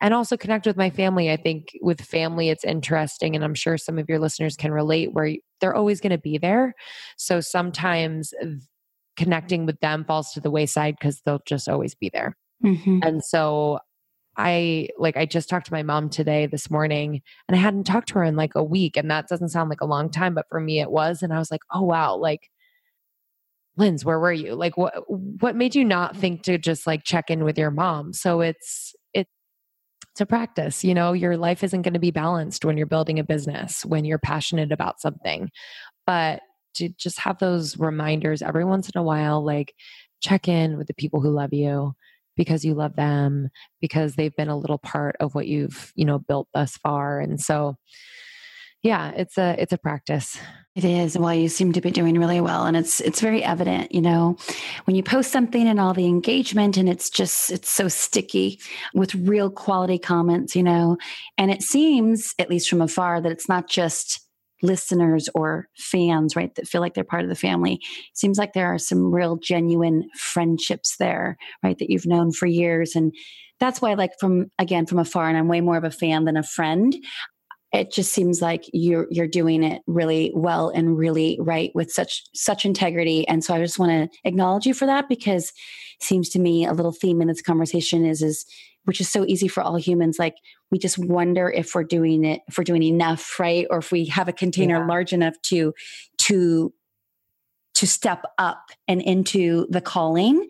[0.00, 1.30] and also connect with my family.
[1.30, 3.36] I think with family, it's interesting.
[3.36, 6.38] And I'm sure some of your listeners can relate where they're always going to be
[6.38, 6.74] there.
[7.16, 8.32] So sometimes
[9.16, 12.36] connecting with them falls to the wayside because they'll just always be there.
[12.64, 13.00] Mm-hmm.
[13.02, 13.78] And so
[14.36, 18.08] I like I just talked to my mom today this morning and I hadn't talked
[18.08, 20.46] to her in like a week and that doesn't sound like a long time but
[20.50, 22.50] for me it was and I was like oh wow like
[23.78, 27.30] Linz where were you like what what made you not think to just like check
[27.30, 28.94] in with your mom so it's
[30.16, 30.84] to practice.
[30.84, 34.04] You know, your life isn't going to be balanced when you're building a business, when
[34.04, 35.50] you're passionate about something.
[36.06, 36.40] But
[36.74, 39.74] to just have those reminders every once in a while, like
[40.20, 41.94] check in with the people who love you
[42.36, 43.48] because you love them,
[43.80, 47.18] because they've been a little part of what you've, you know, built thus far.
[47.18, 47.76] And so,
[48.82, 50.38] yeah, it's a it's a practice.
[50.76, 51.16] It is.
[51.16, 54.36] Well, you seem to be doing really well and it's it's very evident, you know,
[54.84, 58.60] when you post something and all the engagement and it's just it's so sticky
[58.92, 60.98] with real quality comments, you know.
[61.38, 64.20] And it seems at least from afar that it's not just
[64.62, 67.74] listeners or fans, right, that feel like they're part of the family.
[67.76, 72.46] It seems like there are some real genuine friendships there, right, that you've known for
[72.46, 73.14] years and
[73.58, 76.36] that's why like from again from afar and i'm way more of a fan than
[76.36, 76.94] a friend
[77.72, 82.22] it just seems like you're you're doing it really well and really right with such
[82.34, 83.26] such integrity.
[83.28, 85.52] And so i just want to acknowledge you for that because
[86.00, 88.46] it seems to me a little theme in this conversation is is
[88.84, 90.36] which is so easy for all humans like
[90.70, 93.66] we just wonder if we're doing it if we're doing enough right?
[93.70, 94.86] Or if we have a container yeah.
[94.86, 95.74] large enough to
[96.18, 96.72] to
[97.74, 100.48] to step up and into the calling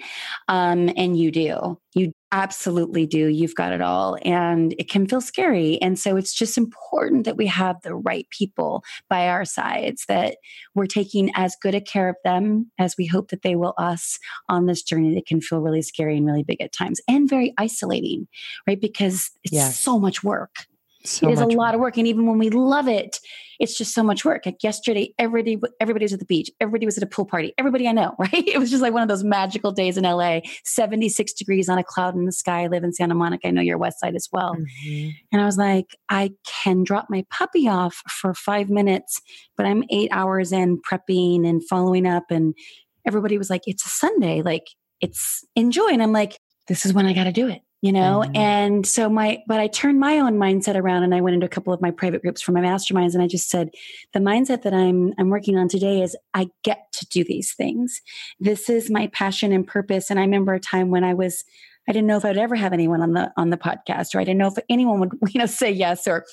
[0.49, 1.79] um and you do.
[1.95, 3.29] You absolutely do.
[3.29, 4.19] You've got it all.
[4.23, 5.81] And it can feel scary.
[5.81, 10.37] And so it's just important that we have the right people by our sides, that
[10.75, 14.19] we're taking as good a care of them as we hope that they will us
[14.51, 17.55] on this journey that can feel really scary and really big at times and very
[17.57, 18.29] isolating,
[18.67, 18.81] right?
[18.81, 19.81] Because it's yes.
[19.81, 20.67] so much work.
[21.07, 21.75] So it is a lot work.
[21.75, 21.97] of work.
[21.99, 23.21] And even when we love it,
[23.59, 24.45] it's just so much work.
[24.45, 26.51] Like yesterday, everybody, everybody was at the beach.
[26.61, 27.55] Everybody was at a pool party.
[27.59, 28.47] Everybody I know, right?
[28.47, 31.85] It was just like one of those magical days in LA, 76 degrees on a
[31.85, 32.65] cloud in the sky.
[32.65, 33.49] I live in Santa Monica.
[33.49, 34.55] I know you're west side as well.
[34.55, 35.11] Mm-hmm.
[35.33, 39.21] And I was like, I can drop my puppy off for five minutes,
[39.57, 42.25] but I'm eight hours in prepping and following up.
[42.31, 42.55] And
[43.07, 44.43] everybody was like, it's a Sunday.
[44.43, 44.67] Like
[45.01, 45.89] it's enjoy.
[45.89, 46.39] And I'm like,
[46.69, 48.35] this is when I got to do it you know mm-hmm.
[48.35, 51.49] and so my but i turned my own mindset around and i went into a
[51.49, 53.71] couple of my private groups for my masterminds and i just said
[54.13, 58.01] the mindset that i'm i'm working on today is i get to do these things
[58.41, 61.45] this is my passion and purpose and i remember a time when i was
[61.89, 64.25] i didn't know if i'd ever have anyone on the on the podcast or i
[64.25, 66.25] didn't know if anyone would you know say yes or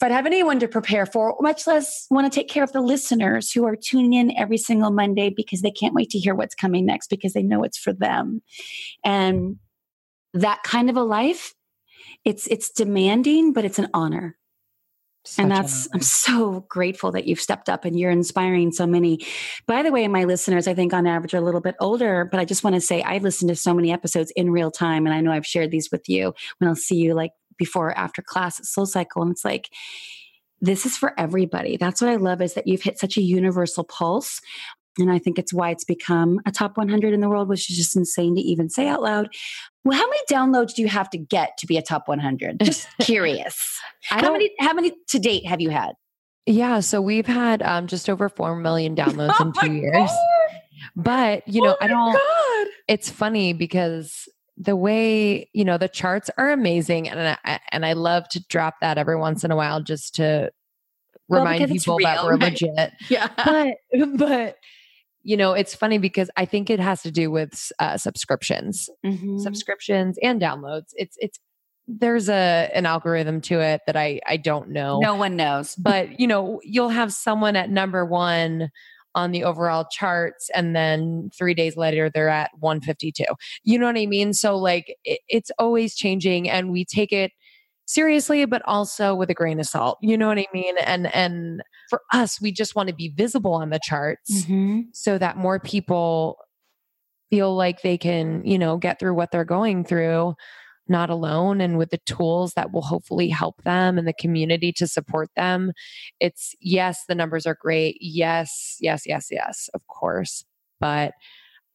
[0.00, 2.80] if I'd have anyone to prepare for, much less want to take care of the
[2.80, 6.54] listeners who are tuning in every single Monday because they can't wait to hear what's
[6.54, 8.40] coming next because they know it's for them.
[9.04, 9.58] And
[10.40, 11.54] that kind of a life
[12.24, 14.36] it's it's demanding but it's an honor
[15.24, 19.24] Such and that's i'm so grateful that you've stepped up and you're inspiring so many
[19.66, 22.40] by the way my listeners i think on average are a little bit older but
[22.40, 25.14] i just want to say i've listened to so many episodes in real time and
[25.14, 28.22] i know i've shared these with you when i'll see you like before or after
[28.22, 29.68] class at soul cycle and it's like
[30.60, 31.76] this is for everybody.
[31.76, 34.40] That's what I love is that you've hit such a universal pulse
[34.98, 37.76] and I think it's why it's become a top 100 in the world, which is
[37.76, 39.28] just insane to even say out loud.
[39.88, 42.60] Well, how many downloads do you have to get to be a top 100?
[42.60, 43.80] Just curious.
[44.02, 45.92] how many how many to date have you had?
[46.44, 49.94] Yeah, so we've had um, just over 4 million downloads oh in 2 years.
[49.94, 50.60] God.
[50.94, 52.66] But, you know, oh I don't God.
[52.86, 54.28] It's funny because
[54.58, 58.80] the way, you know, the charts are amazing and I, and I love to drop
[58.82, 60.52] that every once in a while just to
[61.30, 62.92] remind well, people that we're legit.
[63.08, 63.28] yeah.
[63.42, 64.56] But but
[65.28, 69.36] you know, it's funny because I think it has to do with uh, subscriptions, mm-hmm.
[69.36, 70.86] subscriptions and downloads.
[70.94, 71.38] It's it's
[71.86, 75.00] there's a an algorithm to it that I I don't know.
[75.00, 75.74] No one knows.
[75.78, 78.70] But you know, you'll have someone at number 1
[79.14, 83.24] on the overall charts and then 3 days later they're at 152.
[83.64, 84.32] You know what I mean?
[84.32, 87.32] So like it, it's always changing and we take it
[87.88, 89.98] seriously but also with a grain of salt.
[90.02, 90.76] You know what I mean?
[90.78, 94.82] And and for us, we just want to be visible on the charts mm-hmm.
[94.92, 96.36] so that more people
[97.30, 100.34] feel like they can, you know, get through what they're going through
[100.90, 104.86] not alone and with the tools that will hopefully help them and the community to
[104.86, 105.72] support them.
[106.18, 107.98] It's yes, the numbers are great.
[108.00, 110.44] Yes, yes, yes, yes, of course.
[110.80, 111.12] But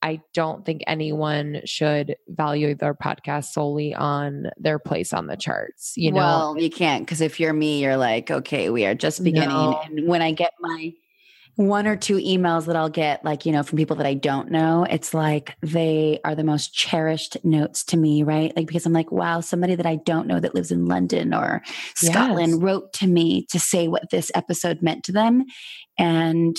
[0.04, 5.94] I don't think anyone should value their podcast solely on their place on the charts.
[5.96, 9.24] You know, well, you can't because if you're me, you're like, okay, we are just
[9.24, 9.50] beginning.
[9.50, 9.82] No.
[9.86, 10.94] And when I get my
[11.56, 14.52] one or two emails that I'll get, like, you know, from people that I don't
[14.52, 18.52] know, it's like they are the most cherished notes to me, right?
[18.58, 21.62] Like, because I'm like, wow, somebody that I don't know that lives in London or
[21.96, 22.62] Scotland yes.
[22.62, 25.46] wrote to me to say what this episode meant to them.
[25.98, 26.58] And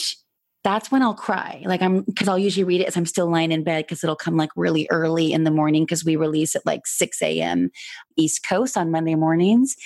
[0.65, 1.63] that's when I'll cry.
[1.67, 4.17] Like I'm because I'll usually read it as I'm still lying in bed because it'll
[4.17, 7.71] come like really early in the morning because we release at like 6 a.m.
[8.17, 9.77] East Coast on Monday mornings.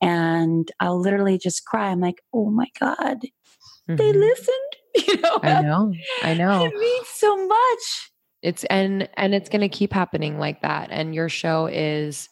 [0.00, 1.90] And I'll literally just cry.
[1.90, 3.96] I'm like, oh my God, mm-hmm.
[3.96, 4.56] they listened.
[5.06, 5.94] You know, I know.
[6.24, 6.64] I know.
[6.64, 8.10] It means so much.
[8.42, 10.88] It's and and it's gonna keep happening like that.
[10.90, 12.28] And your show is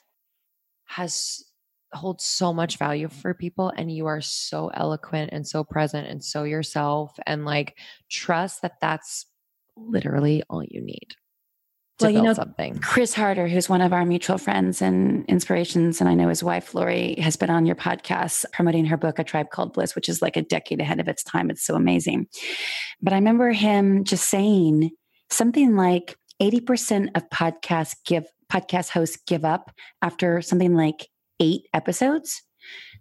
[0.86, 1.44] has
[1.92, 6.22] holds so much value for people and you are so eloquent and so present and
[6.22, 7.78] so yourself and like
[8.10, 9.26] trust that that's
[9.76, 11.14] literally all you need
[12.00, 12.78] well, you know, something.
[12.78, 16.74] Chris Harder, who's one of our mutual friends and inspirations, and I know his wife
[16.74, 20.22] Lori has been on your podcast promoting her book, A Tribe Called Bliss, which is
[20.22, 21.50] like a decade ahead of its time.
[21.50, 22.28] It's so amazing.
[23.02, 24.90] But I remember him just saying
[25.30, 31.08] something like 80% of podcasts give podcast hosts give up after something like
[31.40, 32.42] eight episodes.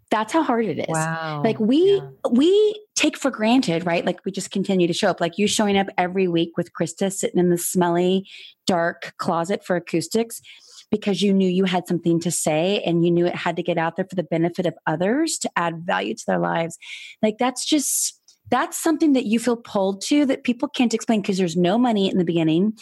[0.09, 0.85] That's how hard it is.
[0.89, 1.41] Wow.
[1.43, 2.09] Like we yeah.
[2.31, 4.05] we take for granted, right?
[4.05, 5.19] Like we just continue to show up.
[5.19, 8.27] Like you showing up every week with Krista sitting in the smelly,
[8.65, 10.41] dark closet for acoustics
[10.89, 13.77] because you knew you had something to say and you knew it had to get
[13.77, 16.77] out there for the benefit of others to add value to their lives.
[17.21, 21.37] Like that's just that's something that you feel pulled to that people can't explain because
[21.37, 22.73] there's no money in the beginning.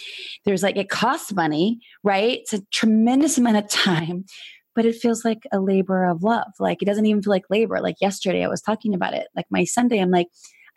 [0.43, 2.39] There's like it costs money, right?
[2.39, 4.26] It's a tremendous amount of time
[4.76, 6.51] but it feels like a labor of love.
[6.59, 7.80] Like it doesn't even feel like labor.
[7.82, 9.28] Like yesterday, I was talking about it.
[9.36, 10.28] Like my Sunday, I'm like,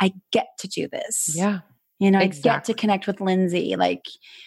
[0.01, 1.35] I get to do this.
[1.35, 1.61] Yeah.
[1.99, 2.51] You know, Exactly.
[2.51, 4.07] I get to connect with Lindsey like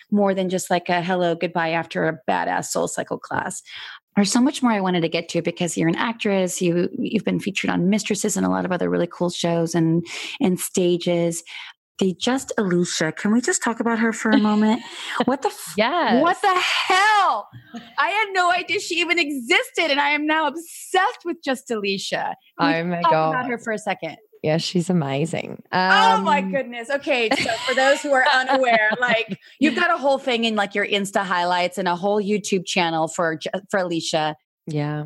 [0.10, 3.62] more than just like a hello, goodbye after a badass soul cycle class.
[4.16, 6.62] There's so much more I wanted to get to because you're an actress.
[6.62, 10.06] You you've been featured on Mistresses and a lot of other really cool shows and
[10.40, 11.44] and stages.
[12.20, 14.82] Just Alicia, can we just talk about her for a moment?
[15.26, 16.22] What the f- Yes.
[16.22, 17.48] what the hell?
[18.00, 22.36] I had no idea she even existed, and I am now obsessed with just Alicia.
[22.60, 23.30] Can Oh my talk God.
[23.30, 24.18] about her for a second?
[24.44, 25.62] Yeah, she's amazing.
[25.72, 26.90] oh my Um, goodness.
[26.90, 30.74] Okay, so for those who are unaware, like you've got a whole thing in like
[30.74, 33.40] your Insta highlights and a whole YouTube channel for
[33.70, 34.36] for Alicia.
[34.66, 35.04] Yeah.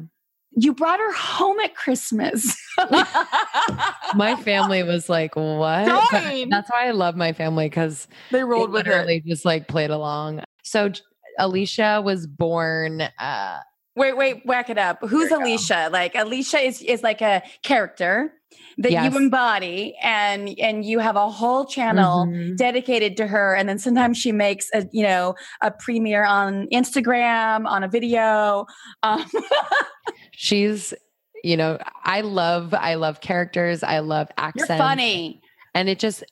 [0.56, 2.56] You brought her home at Christmas.
[4.16, 5.86] My family was like, what?
[6.12, 6.49] Dying.
[6.49, 8.91] That's why I love my family because they they rolled with her.
[8.91, 10.43] literally just like played along.
[10.64, 10.91] So
[11.39, 13.60] Alicia was born uh
[13.97, 14.99] Wait, wait, whack it up.
[15.01, 15.51] Who's There you go.
[15.53, 15.89] Alicia?
[15.91, 18.34] Like Alicia is is like a character
[18.78, 19.14] that Yes.
[19.14, 22.58] you embody, and and you have a whole channel mhm.
[22.58, 23.56] dedicated to her.
[23.56, 28.66] And then sometimes she makes a you know a premiere on Instagram on a video.
[29.01, 29.26] Um,
[30.36, 30.93] she's
[31.43, 34.69] you know, I love I love characters, I love accents.
[34.69, 35.41] you're funny.
[35.75, 36.23] And it just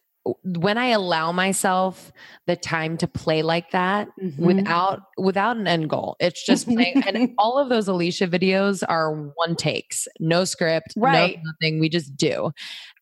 [0.43, 2.11] when I allow myself
[2.47, 4.43] the time to play like that Mm-hmm.
[4.45, 6.15] without without an end goal.
[6.19, 11.37] It's just playing and all of those Alicia videos are one takes, no script, Right.
[11.37, 11.79] no nothing.
[11.79, 12.51] We just do.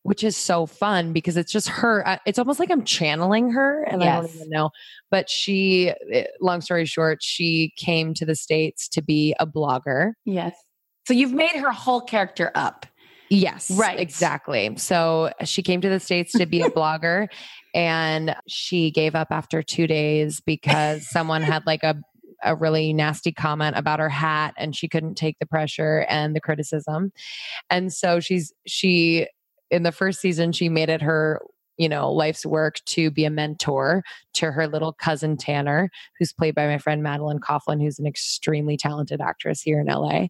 [0.03, 2.19] Which is so fun because it's just her.
[2.25, 4.71] It's almost like I'm channeling her, and I don't even know.
[5.11, 10.13] But she, eh, long story short, she came to the states to be a blogger.
[10.25, 10.55] Yes.
[11.11, 12.85] So you've made her whole character up.
[13.29, 13.99] Yes, Right.
[13.99, 14.77] exactly.
[14.77, 17.27] So she came to the States to be a blogger
[17.75, 21.95] and she gave up after two days because someone had like a,
[22.45, 26.39] a really nasty comment about her hat and she couldn't take the pressure and the
[26.39, 27.11] criticism.
[27.69, 29.27] And so she's, she,
[29.69, 31.41] in the first season, she made it her,
[31.81, 34.03] you know, life's work to be a mentor
[34.33, 38.77] to her little cousin Tanner, who's played by my friend Madeline Coughlin, who's an extremely
[38.77, 40.27] talented actress here in LA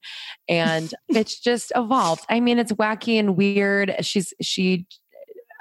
[0.48, 2.26] and it's just evolved.
[2.30, 3.96] I mean, it's wacky and weird.
[4.02, 4.86] She's she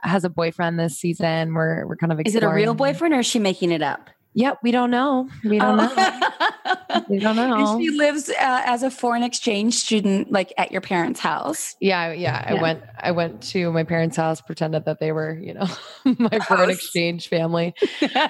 [0.03, 1.55] has a boyfriend this season.
[1.55, 4.11] We're we're kind of Is it a real boyfriend or is she making it up?
[4.35, 5.29] Yep, we don't know.
[5.45, 5.93] We don't know.
[5.95, 7.05] know.
[7.09, 7.55] We don't know.
[7.75, 11.75] And she lives uh, as a foreign exchange student, like at your parents' house.
[11.81, 12.45] Yeah, yeah.
[12.47, 15.67] I went I went to my parents' house, pretended that they were, you know,
[16.19, 17.75] my foreign exchange family.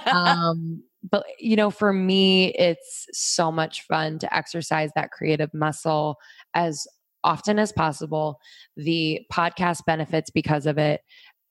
[0.06, 6.16] um but you know for me it's so much fun to exercise that creative muscle
[6.52, 6.86] as
[7.24, 8.38] often as possible
[8.76, 11.00] the podcast benefits because of it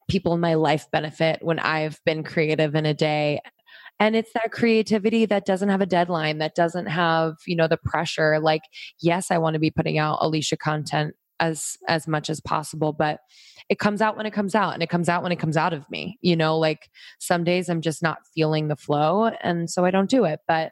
[0.08, 3.40] people in my life benefit when i've been creative in a day
[4.00, 7.78] and it's that creativity that doesn't have a deadline that doesn't have you know the
[7.78, 8.40] pressure.
[8.40, 8.62] Like
[9.02, 13.20] yes i want to be putting out alicia content as as much as possible but
[13.70, 15.74] it comes out when it comes out and it comes out when it comes out
[15.74, 16.58] of me you know?
[16.58, 16.90] Like
[17.20, 20.40] some days i'm just not feeling the flow and so i don't do it.
[20.48, 20.72] But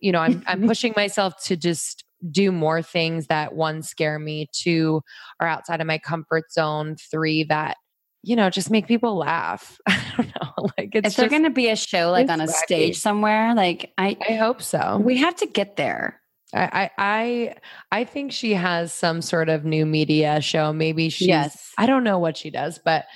[0.00, 4.48] you know i'm i'm pushing myself to just do more things that one scare me
[4.52, 5.00] two
[5.40, 7.76] are outside of my comfort zone three that
[8.22, 11.44] you know just make people laugh i don't know like it's Is there just, going
[11.44, 12.52] to be a show like on a wacky.
[12.52, 13.54] stage somewhere?
[13.54, 16.20] Like I, i hope so we have to get there.
[16.54, 17.54] I, I i
[17.90, 21.72] i think she has some sort of new media show maybe she's yes.
[21.78, 23.06] I don't know what she does, but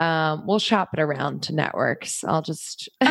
[0.00, 2.24] um, we'll shop it around to networks.
[2.24, 3.08] I'll just, you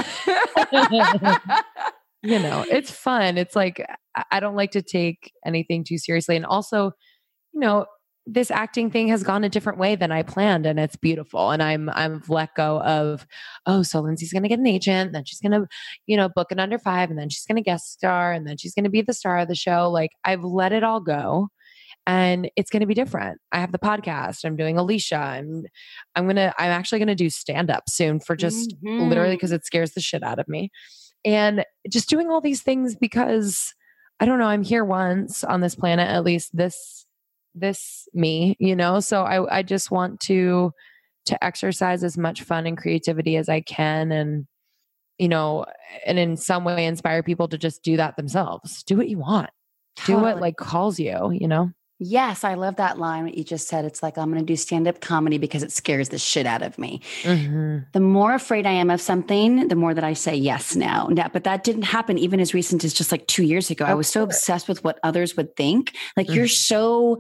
[2.39, 3.37] know, it's fun.
[3.37, 3.85] It's like,
[4.31, 6.35] I don't like to take anything too seriously.
[6.35, 6.91] And also,
[7.53, 7.85] you know,
[8.25, 11.51] this acting thing has gone a different way than I planned and it's beautiful.
[11.51, 13.27] And I'm, I'm let go of,
[13.65, 15.67] oh, so Lindsey's going to get an agent, then she's going to,
[16.05, 18.55] you know, book an under five and then she's going to guest star and then
[18.57, 19.89] she's going to be the star of the show.
[19.91, 21.49] Like I've let it all go
[22.07, 23.39] and it's going to be different.
[23.51, 24.45] I have the podcast.
[24.45, 25.15] I'm doing Alicia.
[25.17, 25.63] I'm
[26.15, 29.37] I'm going to I'm actually going to do stand up soon for just literally Mhm.
[29.37, 30.69] because it scares the shit out of me.
[31.25, 33.73] And just doing all these things because
[34.19, 37.02] I don't know, I'm here once on this planet at least this
[37.55, 38.99] this me, you know?
[38.99, 40.71] So I I just want to
[41.25, 44.45] to exercise as much fun and creativity as I can and
[45.19, 45.65] you know,
[46.05, 48.83] and in some way inspire people to just do that themselves.
[48.83, 49.51] Do what you want.
[50.05, 51.71] Do what like calls you, you know?
[52.05, 53.85] Yes, I love that line what you just said.
[53.85, 56.61] It's like I'm going to do stand up comedy because it scares the shit out
[56.61, 56.99] of me.
[57.23, 57.85] Mhm.
[57.93, 61.07] The more afraid I am of something, the more that I say yes now.
[61.09, 63.85] Now, but that didn't happen even as recent as just like two years ago.
[63.85, 64.35] I Of was so course.
[64.35, 65.93] obsessed with what others would think.
[66.17, 67.19] Like you're so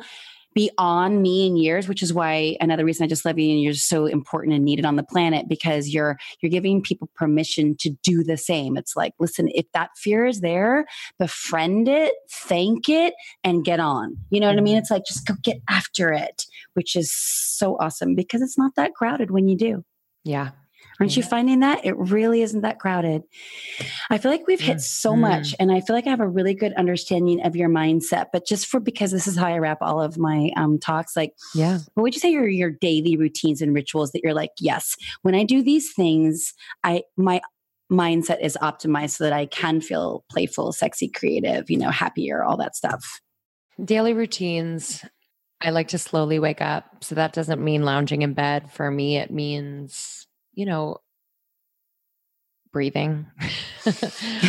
[0.53, 3.73] beyond me in years, which is why another reason I just love you and you're
[3.73, 8.23] so important and needed on the planet because you're you're giving people permission to do
[8.23, 8.77] the same.
[8.77, 10.85] It's like, listen, if that fear is there,
[11.19, 14.17] befriend it, thank it, and get on.
[14.29, 14.75] You know what I mean?
[14.75, 14.79] Mhm.
[14.79, 18.93] It's like just go get after it, which is so awesome because it's not that
[18.93, 19.83] crowded when you do.
[20.23, 20.51] Yeah.
[21.03, 21.83] Aren't you finding that?
[21.83, 23.23] It really isn't that crowded.
[24.09, 25.55] I feel like we've hit so much, Mhm.
[25.59, 28.27] and I feel like I have a really good understanding of your mindset.
[28.31, 31.33] But just for because this is how I wrap all of my um, talks, like,
[31.53, 31.79] Yeah.
[31.95, 35.35] what would you say are your daily routines and rituals that you're like, yes, when
[35.35, 36.53] I do these things,
[36.85, 37.41] I my
[37.91, 42.55] mindset is optimized so that I can feel playful, sexy, creative, you know, happier, all
[42.57, 43.19] that stuff.
[43.83, 45.03] Daily routines.
[45.59, 47.03] I like to slowly wake up.
[47.03, 48.71] So that doesn't mean lounging in bed.
[48.71, 50.22] For me, it means,
[50.53, 50.97] you know,
[52.71, 53.27] breathing.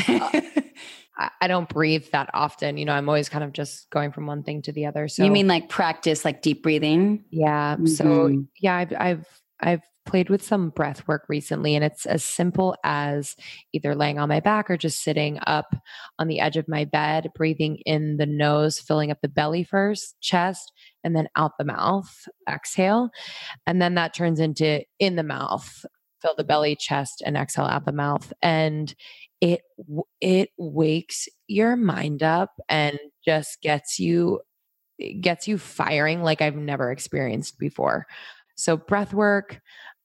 [0.08, 0.40] Uh,
[1.40, 2.76] I, don't breathe that often.
[2.76, 5.08] You know, I'm always kind of just going from one thing to the other.
[5.08, 7.24] So you mean like practice, like deep breathing?
[7.30, 7.76] Yeah.
[7.84, 8.48] So Mhm.
[8.58, 13.36] yeah, I've I've I've played with some breath work recently, and it's as simple as
[13.72, 15.74] either laying on my back or just sitting up
[16.18, 20.16] on the edge of my bed, breathing in the nose, filling up the belly first,
[20.20, 22.28] chest, and then out the mouth.
[22.48, 23.10] Exhale,
[23.66, 25.84] and then that turns into in the mouth.
[26.24, 28.94] Fill the belly, chest, and exhale out the mouth, and
[29.40, 29.60] it
[30.20, 34.40] it wakes your mind up and just gets you
[35.20, 38.06] gets you firing like I've never experienced before.
[38.56, 39.60] So breath work,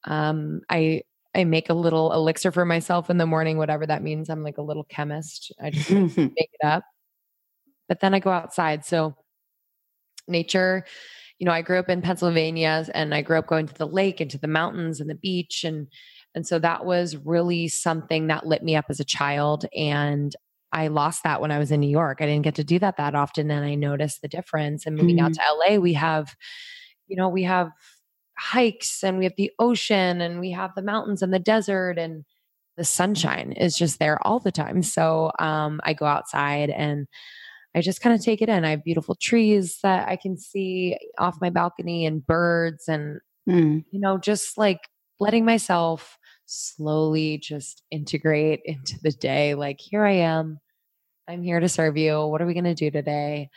[0.05, 1.03] um, I
[1.35, 4.29] I make a little elixir for myself in the morning, whatever that means.
[4.29, 5.51] I'm like a little chemist.
[5.61, 6.83] I just make make it up.
[7.87, 8.85] But then I go outside.
[8.85, 9.15] So
[10.27, 10.85] nature,
[11.39, 14.19] you know, I grew up in Pennsylvania and I grew up going to the lake
[14.19, 15.87] and to the mountains and the beach and
[16.35, 20.35] and so that was really something that lit me up as a child and
[20.71, 22.19] I lost that when I was in New York.
[22.21, 25.19] I didn't get to do that that often and I noticed the difference and moving
[25.19, 26.35] out to LA we have
[27.07, 27.71] you know, we have
[28.37, 32.23] hikes and we have the ocean and we have the mountains and the desert and
[32.77, 34.81] the sunshine is just there all the time.
[34.83, 37.07] So um, I go outside and
[37.75, 38.65] I just kind of take it in.
[38.65, 43.83] I have beautiful trees that I can see off my balcony and birds and, Mm.
[43.91, 44.79] you know, just like
[45.19, 49.55] letting myself slowly just integrate into the day.
[49.55, 50.59] Like, here I am.
[51.27, 52.25] I'm here to serve you.
[52.27, 53.49] What are we going to do today?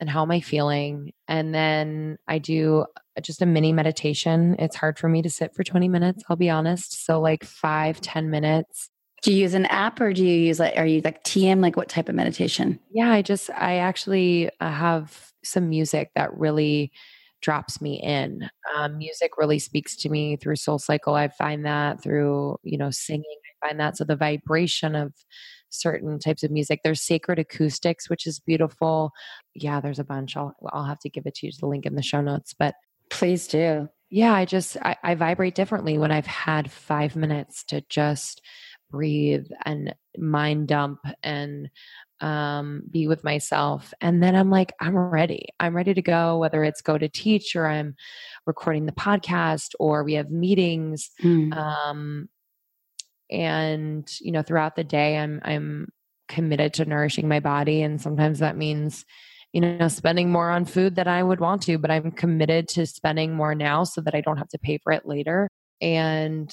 [0.00, 1.12] And how am I feeling?
[1.28, 2.86] And then I do
[3.22, 4.56] just a mini meditation.
[4.58, 7.04] It's hard for me to sit for 20 minutes, I'll be honest.
[7.04, 8.88] So, like five, 10 minutes.
[9.22, 11.60] Do you use an app or do you use like, are you like TM?
[11.60, 12.80] Like what type of meditation?
[12.90, 16.92] Yeah, I just, I actually uh, have some music that really
[17.42, 18.48] drops me in.
[18.74, 21.14] Um, music really speaks to me through Soul Cycle.
[21.14, 23.24] I find that through, you know, singing.
[23.62, 23.96] I find that.
[23.96, 25.12] So the vibration of
[25.70, 26.80] certain types of music.
[26.82, 29.12] There's sacred acoustics, which is beautiful.
[29.54, 30.36] Yeah, there's a bunch.
[30.36, 32.54] I'll, I'll have to give it to you, the link in the show notes.
[32.58, 32.74] But
[33.08, 33.88] Please do.
[34.10, 38.42] yeah, I just, I, I vibrate differently when I've had five minutes to just
[38.90, 41.70] breathe and mind dump and
[42.20, 43.94] um, be with myself.
[44.00, 45.48] And then I'm like, I'm ready.
[45.58, 47.94] I'm ready to go, whether it's go to teach or I'm
[48.46, 51.10] recording the podcast or we have meetings.
[51.22, 51.56] Mm.
[51.56, 52.28] Um,
[53.30, 55.88] and, you know, throughout the day, I'm, I'm
[56.28, 57.82] committed to nourishing my body.
[57.82, 59.04] And sometimes that means,
[59.52, 62.86] you know, spending more on food that I would want to, but I'm committed to
[62.86, 65.48] spending more now so that I don't have to pay for it later.
[65.80, 66.52] And,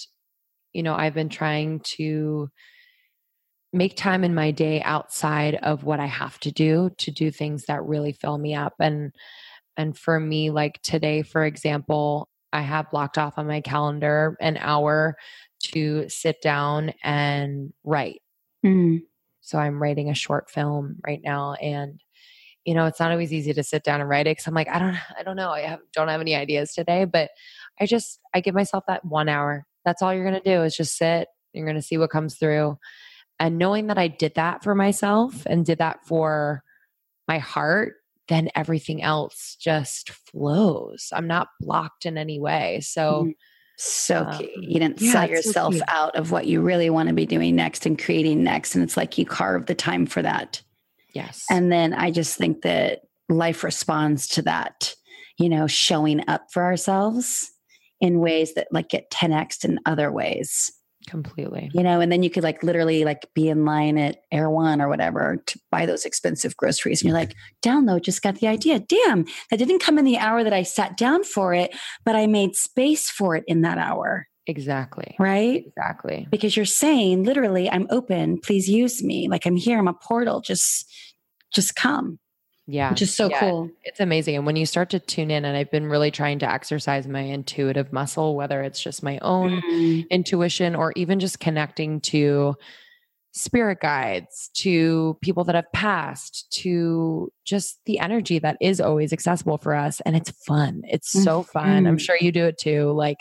[0.78, 2.51] you know, I've been trying to
[3.73, 7.65] make time in my day outside of what I have to do to do things
[7.65, 8.75] that really fill me up.
[8.80, 9.11] And,
[9.75, 14.57] and for me, like today, for example, I have blocked off on my calendar an
[14.57, 15.17] hour
[15.71, 18.21] to sit down and write.
[18.63, 19.01] Mm.
[19.41, 21.99] So I'm writing a short film right now and
[22.65, 24.69] you know, it's not always easy to sit down and write it cuz I'm like
[24.69, 25.49] I don't I don't know.
[25.49, 27.32] I have, don't have any ideas today, but
[27.80, 29.65] I just I give myself that 1 hour.
[29.88, 31.29] That's all you're going to do is just sit.
[31.53, 32.77] You're going to see what comes through.
[33.39, 36.61] And knowing that I did that for myself and did that for
[37.27, 37.93] my heart,
[38.27, 41.07] then everything else just flows.
[41.13, 42.81] I'm not blocked in any way.
[42.81, 43.31] So.
[43.79, 44.51] So Um, key.
[44.59, 47.27] You didn't yeah, sell it's so yourself out of what you really want to be
[47.27, 48.73] doing next and creating next.
[48.73, 50.63] And it's like you carve the time for that.
[51.13, 51.45] yes.
[51.51, 54.95] And then I just think that life responds to that,
[55.38, 57.51] you know, showing up for ourselves
[58.01, 60.71] in ways that like get 10x in other ways,
[61.07, 61.69] completely.
[61.73, 64.87] you know, and then you could like literally like be in line at Erewhon or
[64.89, 67.01] whatever to buy those expensive groceries.
[67.01, 67.33] And you're like,
[67.63, 68.79] download, just got the idea.
[68.79, 71.75] Damn, that didn't come in the hour that I sat down for it,
[72.05, 75.15] but I made space for it in that hour, Exactly.
[75.19, 75.63] right?
[75.65, 76.27] Exactly.
[76.29, 80.39] because you're saying literally i'm open please use me like i'm here i'm a portal
[80.39, 80.89] just
[81.53, 82.17] just come
[82.68, 82.89] Yeah.
[82.91, 84.36] which is so Yeah, cool It's amazing.
[84.36, 87.22] And when you start to tune in, and I've been really trying to exercise my
[87.22, 90.09] intuitive muscle, whether it's just my own Mm.
[90.09, 92.55] intuition or even just connecting to
[93.34, 99.57] spirit guides, to people that have passed, to just the energy that is always accessible
[99.57, 100.01] for us.
[100.01, 100.82] And it's fun.
[100.86, 101.86] It's so fun.
[101.88, 102.01] I'm Mhm.
[102.01, 102.91] sure you do it too.
[102.91, 103.18] Like,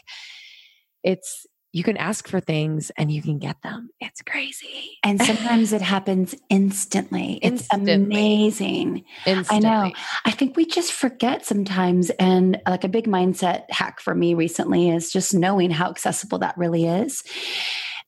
[1.04, 3.90] it's, you can ask for things and you can get them.
[4.00, 4.96] It's crazy.
[5.04, 7.38] And sometimes it happens instantly.
[7.42, 7.92] It's Instantly.
[7.92, 9.04] amazing.
[9.26, 9.68] Instantly.
[9.68, 9.92] I know.
[10.24, 12.08] I think we just forget sometimes.
[12.18, 16.56] And like a big mindset hack for me recently is just knowing how accessible that
[16.56, 17.22] really is.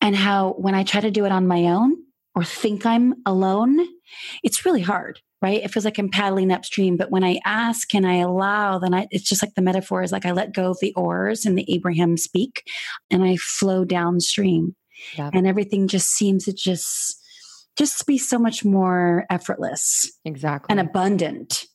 [0.01, 1.95] And how when I try to do it on my own
[2.35, 3.87] or think I'm alone,
[4.43, 5.63] it's really hard, right?
[5.63, 6.97] It feels like I'm paddling upstream.
[6.97, 10.13] But when I ask and I allow, then I, it's just like the metaphor is
[10.13, 12.65] like I let go of the oars and the Abraham speak
[13.11, 14.75] and I flow downstream.
[15.33, 17.23] And everything just seems to just
[17.79, 20.67] just be so much more effortless Exactly.
[20.73, 21.67] and abundant.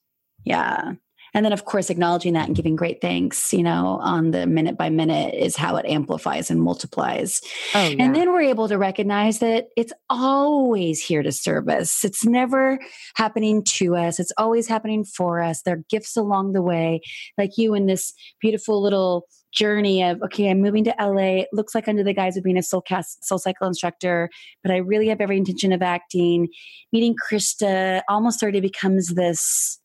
[0.44, 0.94] Yeah.
[1.34, 4.78] And then, of course, acknowledging that and giving great thanks, you know, on the minute
[4.78, 7.42] by minute is how it amplifies and multiplies.
[7.74, 7.96] oh, yeah.
[8.00, 12.04] And then we're able to recognize that it's always here to serve us.
[12.04, 12.80] It's never
[13.16, 15.62] happening to us, it's always happening for us.
[15.62, 17.02] There are gifts along the way,
[17.38, 21.76] like you in this beautiful little journey of okay i'm moving to la it looks
[21.76, 24.28] like under the guise of being a soul cast soul cycle instructor
[24.64, 26.48] but i really have every intention of acting
[26.92, 29.80] meeting krista almost 30 becomes this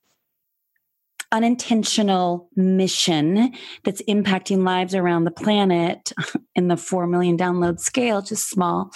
[1.31, 3.53] unintentional mission
[3.85, 6.13] that's impacting lives around the planet
[6.55, 8.91] in the 4 million download scale just small.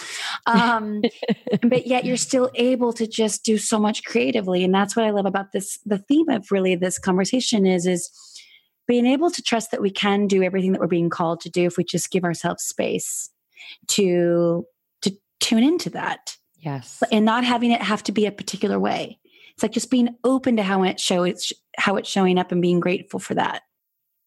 [0.47, 1.03] Um,
[1.62, 4.64] but yet you're still able to just do so much creatively.
[4.64, 8.11] And that's what i love about this the theme of really this conversation is is
[8.89, 11.64] being able to trust that we can do everything that we're being called to do
[11.66, 13.30] if we just give ourselves space
[13.89, 14.66] to
[15.03, 16.37] to tune into that.
[16.59, 17.03] Yes.
[17.11, 19.18] and not having it have to be a particular way
[19.53, 22.61] it's like just being open to how it show it's how it's showing up and
[22.62, 23.62] being grateful for that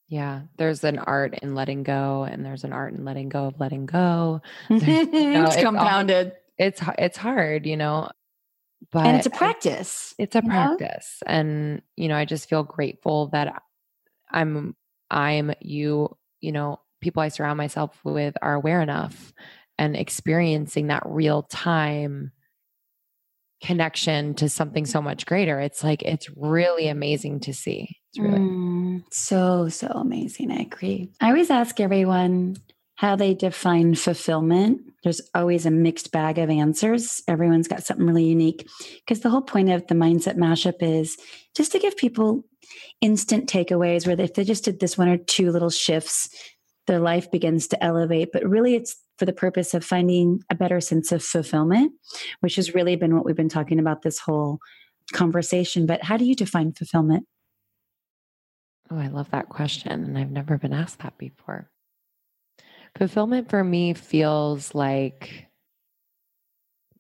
[0.08, 0.42] Yeah.
[0.58, 3.86] There's an art in letting go and there's an art in letting go of letting
[3.88, 4.42] go.
[4.70, 8.10] it's it's all- compounded It's it's hard, you know.
[8.92, 10.54] But and it's a practice it's a you know?
[10.78, 13.62] practice and you know i just feel grateful that
[14.30, 14.76] i'm
[15.10, 19.34] i'm you you know people i surround myself with are aware enough
[19.80, 22.32] and experiencing that real time
[23.66, 28.40] connection to something so much greater it's like it's really amazing to see it's really
[28.96, 30.52] Mm, so, so amazing.
[30.52, 31.10] I agree.
[31.20, 32.56] I always ask everyone
[32.96, 34.82] how they define fulfillment.
[35.04, 37.22] There's always a mixed bag of answers.
[37.28, 38.68] Everyone's got something really unique.
[39.00, 41.18] Because the whole point of the mindset mashup is
[41.56, 42.46] just to give people
[43.02, 46.30] instant takeaways where if they just did this one or two little shifts,
[46.88, 48.30] their life begins to elevate.
[48.32, 51.94] But really, it's for the purpose of finding a better sense of fulfillment,
[52.42, 54.60] which has really been what we've been talking about this whole
[55.14, 55.86] conversation.
[55.86, 57.26] But how do you define fulfillment?
[58.92, 61.70] oh i love that question and i've never been asked that before
[62.98, 65.48] fulfillment for me feels like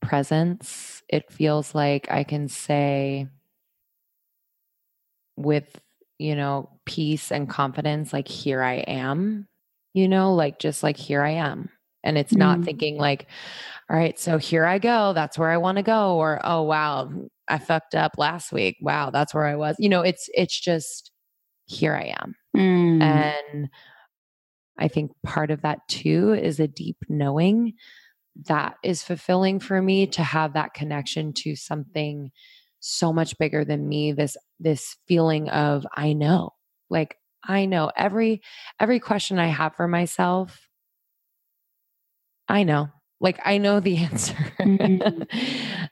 [0.02, 3.28] presence it feels like i can say
[5.38, 5.80] with
[6.18, 9.48] you know peace and confidence like here i am
[9.94, 11.70] you know like just like here i am
[12.06, 12.66] and it's not Mm.
[12.66, 13.28] thinking like
[13.90, 17.12] all right so here i go that's where i want to go or oh wow
[17.50, 21.12] i fucked up last week wow that's where i was you know it's it's just
[21.66, 23.02] here i am Mm.
[23.02, 23.70] and
[24.78, 27.74] I think part of that too is a deep knowing
[28.48, 32.32] that is fulfilling for me to have that connection to something
[32.82, 36.52] so much bigger than me this this feeling of I know
[36.90, 38.42] like I know every
[38.80, 40.68] every question I have for myself
[42.48, 42.90] I know
[43.22, 45.28] like I know the answer Mhm.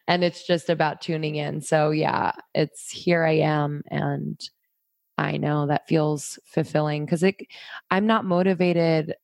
[0.07, 4.39] and it's just about tuning in so yeah it's here I am and
[5.17, 7.37] I know that feels fulfilling because it
[7.91, 9.15] I'm not motivated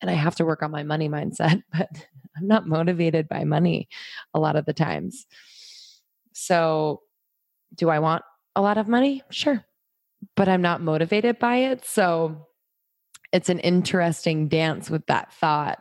[0.00, 1.88] and I have to work on my money mindset, but
[2.36, 3.88] I'm not motivated by money
[4.34, 5.26] a lot of the times.
[6.32, 7.02] So
[7.74, 8.22] do I want
[8.56, 9.22] a lot of money?
[9.30, 9.64] Sure.
[10.36, 11.84] But I'm not motivated by it.
[11.84, 12.48] So
[13.32, 15.78] it's an interesting dance with that thought.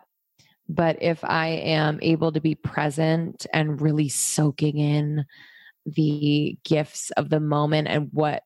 [0.70, 5.26] But if I am able to be present and really soaking in
[5.86, 8.44] the gifts of the moment and what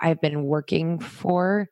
[0.00, 1.68] I've been working for,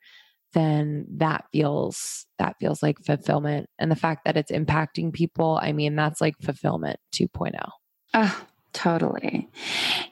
[0.53, 3.69] then that feels that feels like fulfillment.
[3.79, 7.25] And the fact that it's impacting people, I mean, that's like fulfillment oh.
[7.25, 7.69] 2.0.
[8.15, 9.49] Oh, totally.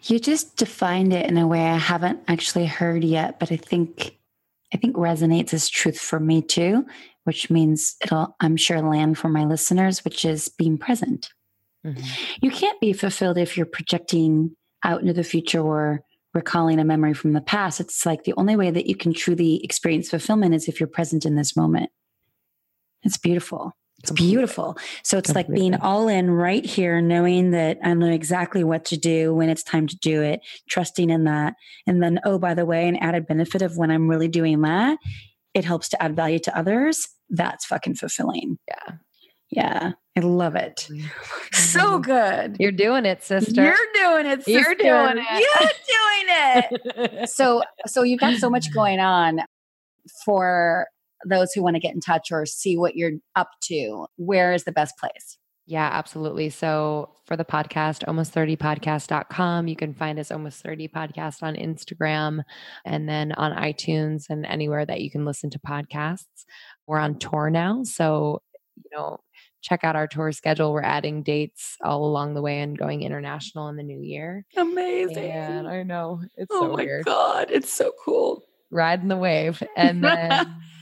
[0.05, 4.18] You just defined it in a way I haven't actually heard yet, but I think
[4.72, 6.84] I think resonates as truth for me too,
[7.24, 11.30] which means it'll I'm sure land for my listeners, which is being present.
[11.84, 12.05] Mhm.
[12.43, 16.02] You can't be fulfilled if you're projecting out into the future or
[16.34, 17.80] recalling a memory from the past.
[17.80, 21.24] It's like the only way that you can truly experience fulfillment is if you're present
[21.24, 21.90] in this moment.
[23.02, 23.72] It's beautiful.
[24.01, 24.36] It's Completely.
[24.36, 24.77] beautiful.
[25.02, 28.97] So it's like being all in right here, knowing that I know exactly what to
[28.97, 31.55] do when it's time to do it, trusting in that.
[31.86, 34.98] And then, oh, by the way, an added benefit of when I'm really doing that,
[35.55, 37.09] it helps to add value to others.
[37.31, 38.59] That's fucking fulfilling.
[38.68, 38.97] Yeah.
[39.51, 40.89] Yeah, I love it.
[41.52, 42.01] So mm-hmm.
[42.01, 42.56] good.
[42.59, 43.62] You're doing it, sister.
[43.62, 44.44] You're doing it.
[44.44, 44.51] Sister.
[44.51, 45.47] You're doing it.
[45.60, 47.31] You're doing it.
[47.31, 49.40] so, so you've got so much going on
[50.24, 50.89] for
[51.24, 54.06] those who want to get in touch or see what you're up to.
[54.16, 55.38] Where is the best place?
[55.66, 56.51] Yeah, absolutely.
[56.51, 62.43] So for the podcast, almost30podcast.com, you can find us almost 30 podcast on Instagram
[62.84, 66.44] and then on iTunes and anywhere that you can listen to podcasts.
[66.86, 67.82] We're on tour now.
[67.82, 68.43] So,
[68.76, 69.18] you know,
[69.60, 70.72] check out our tour schedule.
[70.72, 74.47] We're adding dates all along the way and going international in the new year.
[74.56, 75.32] Amazing.
[75.32, 77.05] And I know it's oh so my weird.
[77.06, 77.51] God.
[77.51, 78.44] It's so cool.
[78.70, 79.60] Riding the wave.
[79.76, 80.55] And then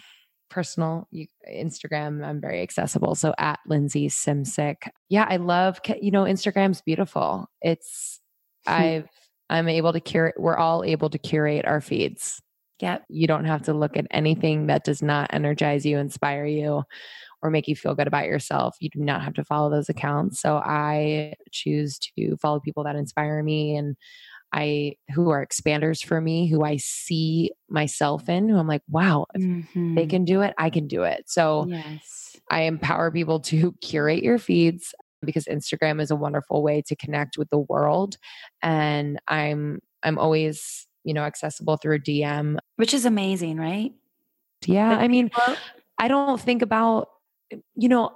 [0.54, 3.16] personal you, Instagram, I'm very accessible.
[3.16, 4.88] So at Lindsey Simcik.
[5.08, 7.46] Yeah, I love, you know, Instagram's beautiful.
[7.60, 8.20] It's,
[8.66, 9.08] I've,
[9.50, 12.40] I'm able to curate, we're all able to curate our feeds.
[12.80, 13.04] Yep.
[13.08, 16.82] You don't have to look at anything that does not energize you, inspire you,
[17.42, 18.76] or make you feel good about yourself.
[18.80, 20.40] You do not have to follow those accounts.
[20.40, 23.96] So I choose to follow people that inspire me and
[24.56, 29.26] I who are expanders for me, who I see myself in, who I'm like, wow,
[29.34, 29.96] if Mm-hmm.
[29.96, 31.24] they can do it, I can do it.
[31.26, 32.36] So Yes.
[32.50, 34.94] I empower people to curate your feeds
[35.24, 38.16] because Instagram is a wonderful way to connect with the world.
[38.62, 42.58] And I'm I'm always, you know, accessible through a DM.
[42.76, 43.92] Which is amazing, right?
[44.66, 44.90] Yeah.
[44.96, 45.56] I mean, people-
[45.98, 47.08] I don't think about,
[47.74, 48.10] you know,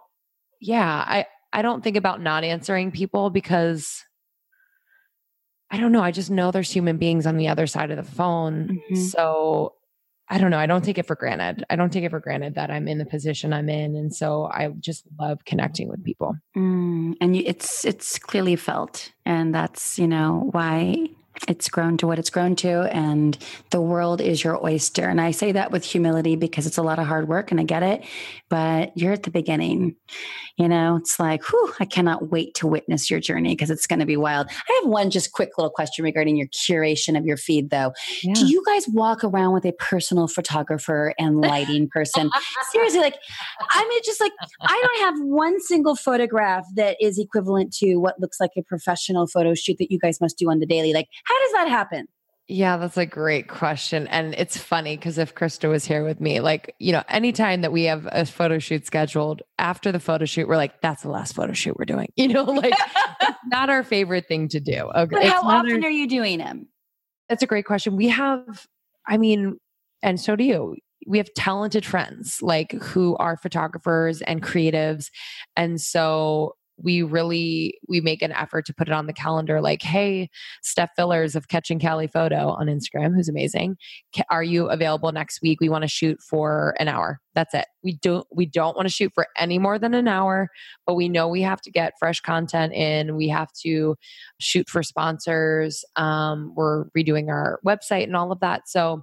[0.61, 4.05] yeah, I, I don't think about not answering people because
[5.71, 6.03] I don't know.
[6.03, 8.81] I just know there's human beings on the other side of the phone.
[8.91, 8.97] Mhm.
[9.11, 9.75] So
[10.31, 10.59] I don't know.
[10.59, 11.65] I don't take it for granted.
[11.71, 13.97] I don't take it for granted that I'm in the position I'm in.
[13.97, 16.37] And so I just love connecting with people.
[16.57, 21.09] Mm, and you, it's it's clearly felt, and that's you know why
[21.47, 23.39] it's grown to what it's grown to, and
[23.71, 25.09] the world is your oyster.
[25.09, 27.65] And I say that with humility because it's a lot of hard work, and I
[27.65, 28.05] get it.
[28.49, 29.97] But you're at the beginning.
[30.57, 34.01] You know, it's like, whew, I cannot wait to witness your journey because it's going
[34.01, 34.49] to be wild.
[34.51, 37.93] I have one just quick little question regarding your curation of your feed, though.
[38.23, 42.29] Do you guys walk around with a personal photographer and lighting person?
[42.73, 43.19] Seriously, like,
[43.71, 44.33] I mean, just like,
[44.63, 49.29] I don't have one single photograph that is equivalent to what looks like a professional
[49.29, 50.93] photo shoot that you guys must do on the daily.
[50.93, 52.07] Like, how does that happen?
[52.51, 54.07] Yeah, that's a great question.
[54.07, 57.73] And it's funny because if Krista was here with me, like, you know, anytime that
[57.73, 61.35] we have a photo shoot scheduled after the photo shoot, we're like, that's the last
[61.35, 62.09] photo shoot we're doing.
[62.17, 62.73] You know, like
[63.21, 64.91] it's not our favorite thing to do.
[64.95, 65.17] Okay.
[65.17, 66.69] But how not our- often are you doing them?
[67.29, 67.97] that's a great question.
[67.97, 68.67] We have,
[69.07, 69.59] I mean,
[70.03, 70.77] and so do you.
[71.07, 75.11] We have talented friends like who are photographers and creatives.
[75.57, 79.83] And so we really we make an effort to put it on the calendar like
[79.83, 80.29] hey
[80.63, 83.77] steph fillers of catching cali photo on instagram who's amazing
[84.31, 85.61] are you available next week?
[85.61, 87.21] We want to shoot for an hour.
[87.35, 87.67] That's it.
[87.83, 90.49] We don't we don't want to shoot for any more than an hour
[90.87, 93.17] but we know we have to get fresh content in.
[93.17, 93.97] We have to
[94.41, 95.85] shoot for sponsors.
[95.97, 98.69] Um, we're redoing our website and all of that.
[98.69, 99.03] So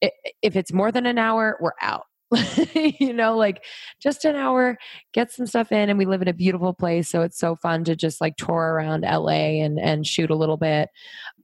[0.00, 2.04] if it's more than an hour we're out
[2.74, 3.62] you know like
[4.00, 4.76] just an hour
[5.12, 7.84] get some stuff in and we live in a beautiful place so it's so fun
[7.84, 10.88] to just like tour around la and and shoot a little bit.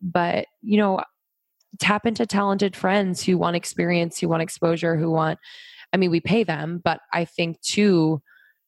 [0.02, 1.01] But you know
[1.78, 5.39] tap into talented friends who want experience who want exposure who want
[5.93, 8.20] i mean we pay them but i think too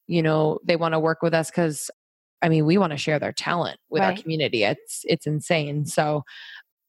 [0.07, 1.91] you know they want to work with us because
[2.43, 4.63] i mean we want to share their talent with our community.
[4.65, 5.85] It's it's insane.
[5.87, 6.23] So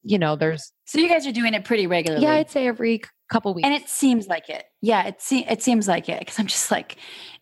[0.02, 2.24] you know there's So you guys are doing it pretty regularly.
[2.24, 4.64] yeah i'd say every couple weeks and it seems like it.
[4.82, 6.96] Yeah, it se- it seems like it because I'm just like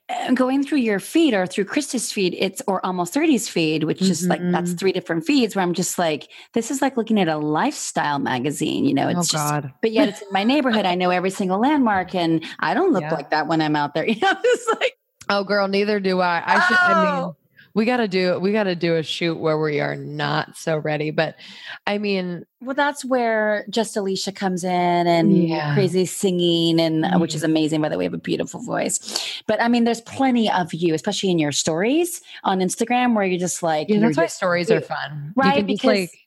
[0.08, 2.34] uh, going through your feed or through Krista's feed.
[2.38, 4.78] It's or almost 30s feed, which is like that's Mhm.
[4.78, 5.54] three different feeds.
[5.56, 8.84] Where I'm just like, this is like looking at a lifestyle magazine.
[8.84, 9.32] You know, it's oh just.
[9.52, 10.86] god But yet it's in my neighborhood.
[10.86, 13.14] I know every single landmark, and I don't look Yeah.
[13.14, 14.04] like that when I'm out there.
[14.08, 14.94] You know, it's like
[15.28, 16.42] Oh, girl, neither do I.
[16.44, 16.76] I should.
[16.80, 17.36] I mean, Oh.
[17.74, 18.38] We got to do.
[18.38, 21.10] We got to do a shoot where we are not so ready.
[21.10, 21.36] But
[21.86, 24.70] I mean, Well, that's where Just Alicia comes in
[25.06, 25.74] and Yeah.
[25.74, 27.80] crazy singing, and uh, which is amazing.
[27.80, 29.42] By the way, we have a beautiful voice.
[29.46, 33.38] But I mean, there's plenty of you, especially in your stories on Instagram, where you're
[33.40, 35.66] just like, yeah, that's why stories are fun, You right?
[35.66, 36.18] Because like,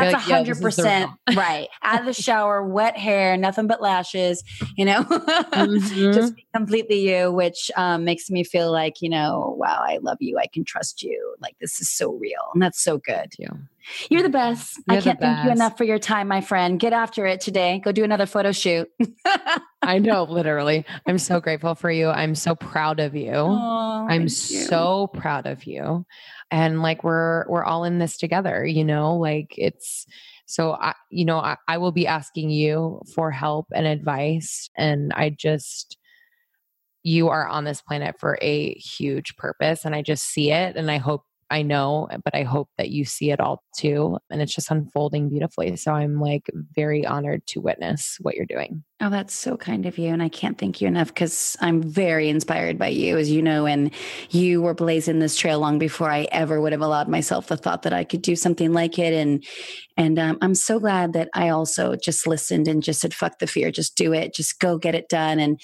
[0.00, 1.68] that's a hundred this is the percent right.
[1.82, 4.42] Out of the shower, wet hair, nothing but lashes.
[4.76, 6.12] You know, Mhm.
[6.14, 10.18] just be completely you, which um, makes me feel like you know, wow, I love
[10.20, 10.38] you.
[10.38, 11.34] I can trust you.
[11.40, 13.32] Like this is so real, and that's so good.
[13.38, 13.48] you.
[14.10, 14.32] You're the mm.
[14.32, 14.80] best.
[14.88, 16.78] I You're the can't thank you enough for your time, my friend.
[16.78, 17.80] Get after it today.
[17.84, 18.88] Go do another photo shoot.
[19.82, 20.84] I know, literally.
[21.06, 22.08] I'm so grateful for you.
[22.08, 23.32] I'm so proud of you.
[23.32, 24.64] Aw, I'm thank you.
[24.64, 26.04] so proud of you.
[26.50, 30.06] And like we're we're all in this together, you know, like it's
[30.46, 35.12] so I you know, I, I will be asking you for help and advice and
[35.14, 35.98] I just
[37.06, 39.84] you are on this planet for a huge purpose.
[39.84, 40.74] And I just see it.
[40.74, 44.18] And I hope I know, but I hope that you see it all too.
[44.30, 45.76] And it's just unfolding beautifully.
[45.76, 48.82] So I'm like very honored to witness what you're doing.
[49.00, 50.08] Oh, that's so kind of you.
[50.08, 53.66] And I can't thank you enough because I'm very inspired by you, as you know,
[53.66, 53.92] and
[54.30, 57.82] you were blazing this trail long before I ever would have allowed myself the thought
[57.82, 59.12] that I could do something like it.
[59.12, 59.44] And
[59.96, 63.46] and um, I'm so glad that I also just listened and just said, fuck the
[63.46, 65.38] fear, just do it, just go get it done.
[65.38, 65.60] And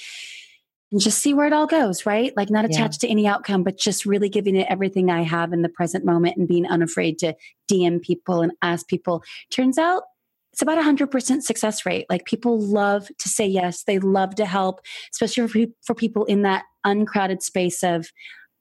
[0.93, 2.37] and just see where it all goes, right?
[2.37, 3.09] Like not attached yeah.
[3.09, 6.37] to any outcome, but just really giving it everything I have in the present moment
[6.37, 7.35] and being unafraid to
[7.71, 9.25] DM people and ask people.
[9.51, 10.05] Turns out
[10.53, 12.05] it's about a 100% success rate.
[12.11, 16.43] Like people love to say yes, they love to help, especially for, for people in
[16.43, 18.13] that uncrowded space of,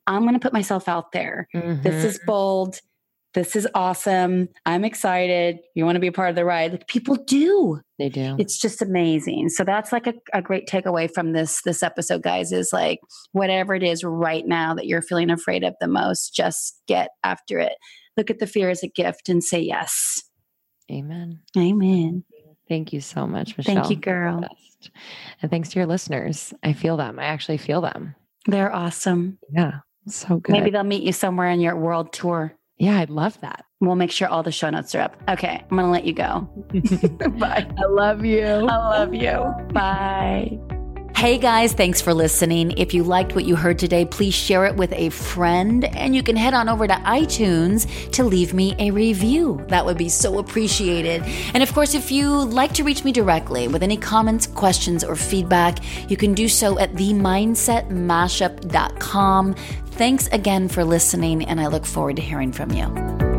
[0.07, 1.47] I'm going to put myself out there.
[1.53, 1.83] Mm-hmm.
[1.83, 2.79] This is bold
[3.33, 4.49] this is awesome.
[4.65, 5.59] I'm excited.
[5.73, 6.71] You want to be a part of the ride.
[6.71, 7.79] Like people do.
[7.97, 8.35] They do.
[8.37, 9.49] It's just amazing.
[9.49, 12.99] So that's like a, a great takeaway from this this episode, guys, is like
[13.31, 17.59] whatever it is right now that you're feeling afraid of the most, just get after
[17.59, 17.73] it.
[18.17, 20.21] Look at the fear as a gift and say yes.
[20.91, 21.39] Amen.
[21.57, 22.23] Amen.
[22.67, 23.75] Thank you so much, Michelle.
[23.75, 24.43] Thank you, girl.
[25.41, 26.53] And thanks to your listeners.
[26.63, 27.19] I feel them.
[27.19, 28.15] I actually feel them.
[28.47, 29.37] They're awesome.
[29.49, 29.79] Yeah.
[30.07, 30.51] So good.
[30.51, 32.57] Maybe they'll meet you somewhere in your world tour.
[32.81, 33.65] Yeah, I'd love that.
[33.79, 35.15] We'll make sure all the show notes are up.
[35.29, 36.49] Okay, I'm going to let you go.
[37.37, 37.69] Bye.
[37.77, 38.43] I love you.
[38.43, 39.53] I love you.
[39.71, 40.59] Bye.
[41.21, 42.71] Hey guys, thanks for listening.
[42.77, 46.23] If you liked what you heard today, please share it with a friend and you
[46.23, 49.63] can head on over to iTunes to leave me a review.
[49.67, 51.21] That would be so appreciated.
[51.53, 55.15] And of course, if you like to reach me directly with any comments, questions, or
[55.15, 55.77] feedback,
[56.09, 59.53] you can do so at themindsetmashup.com.
[59.53, 63.30] Thanks again for listening, and I look forward to hearing from you.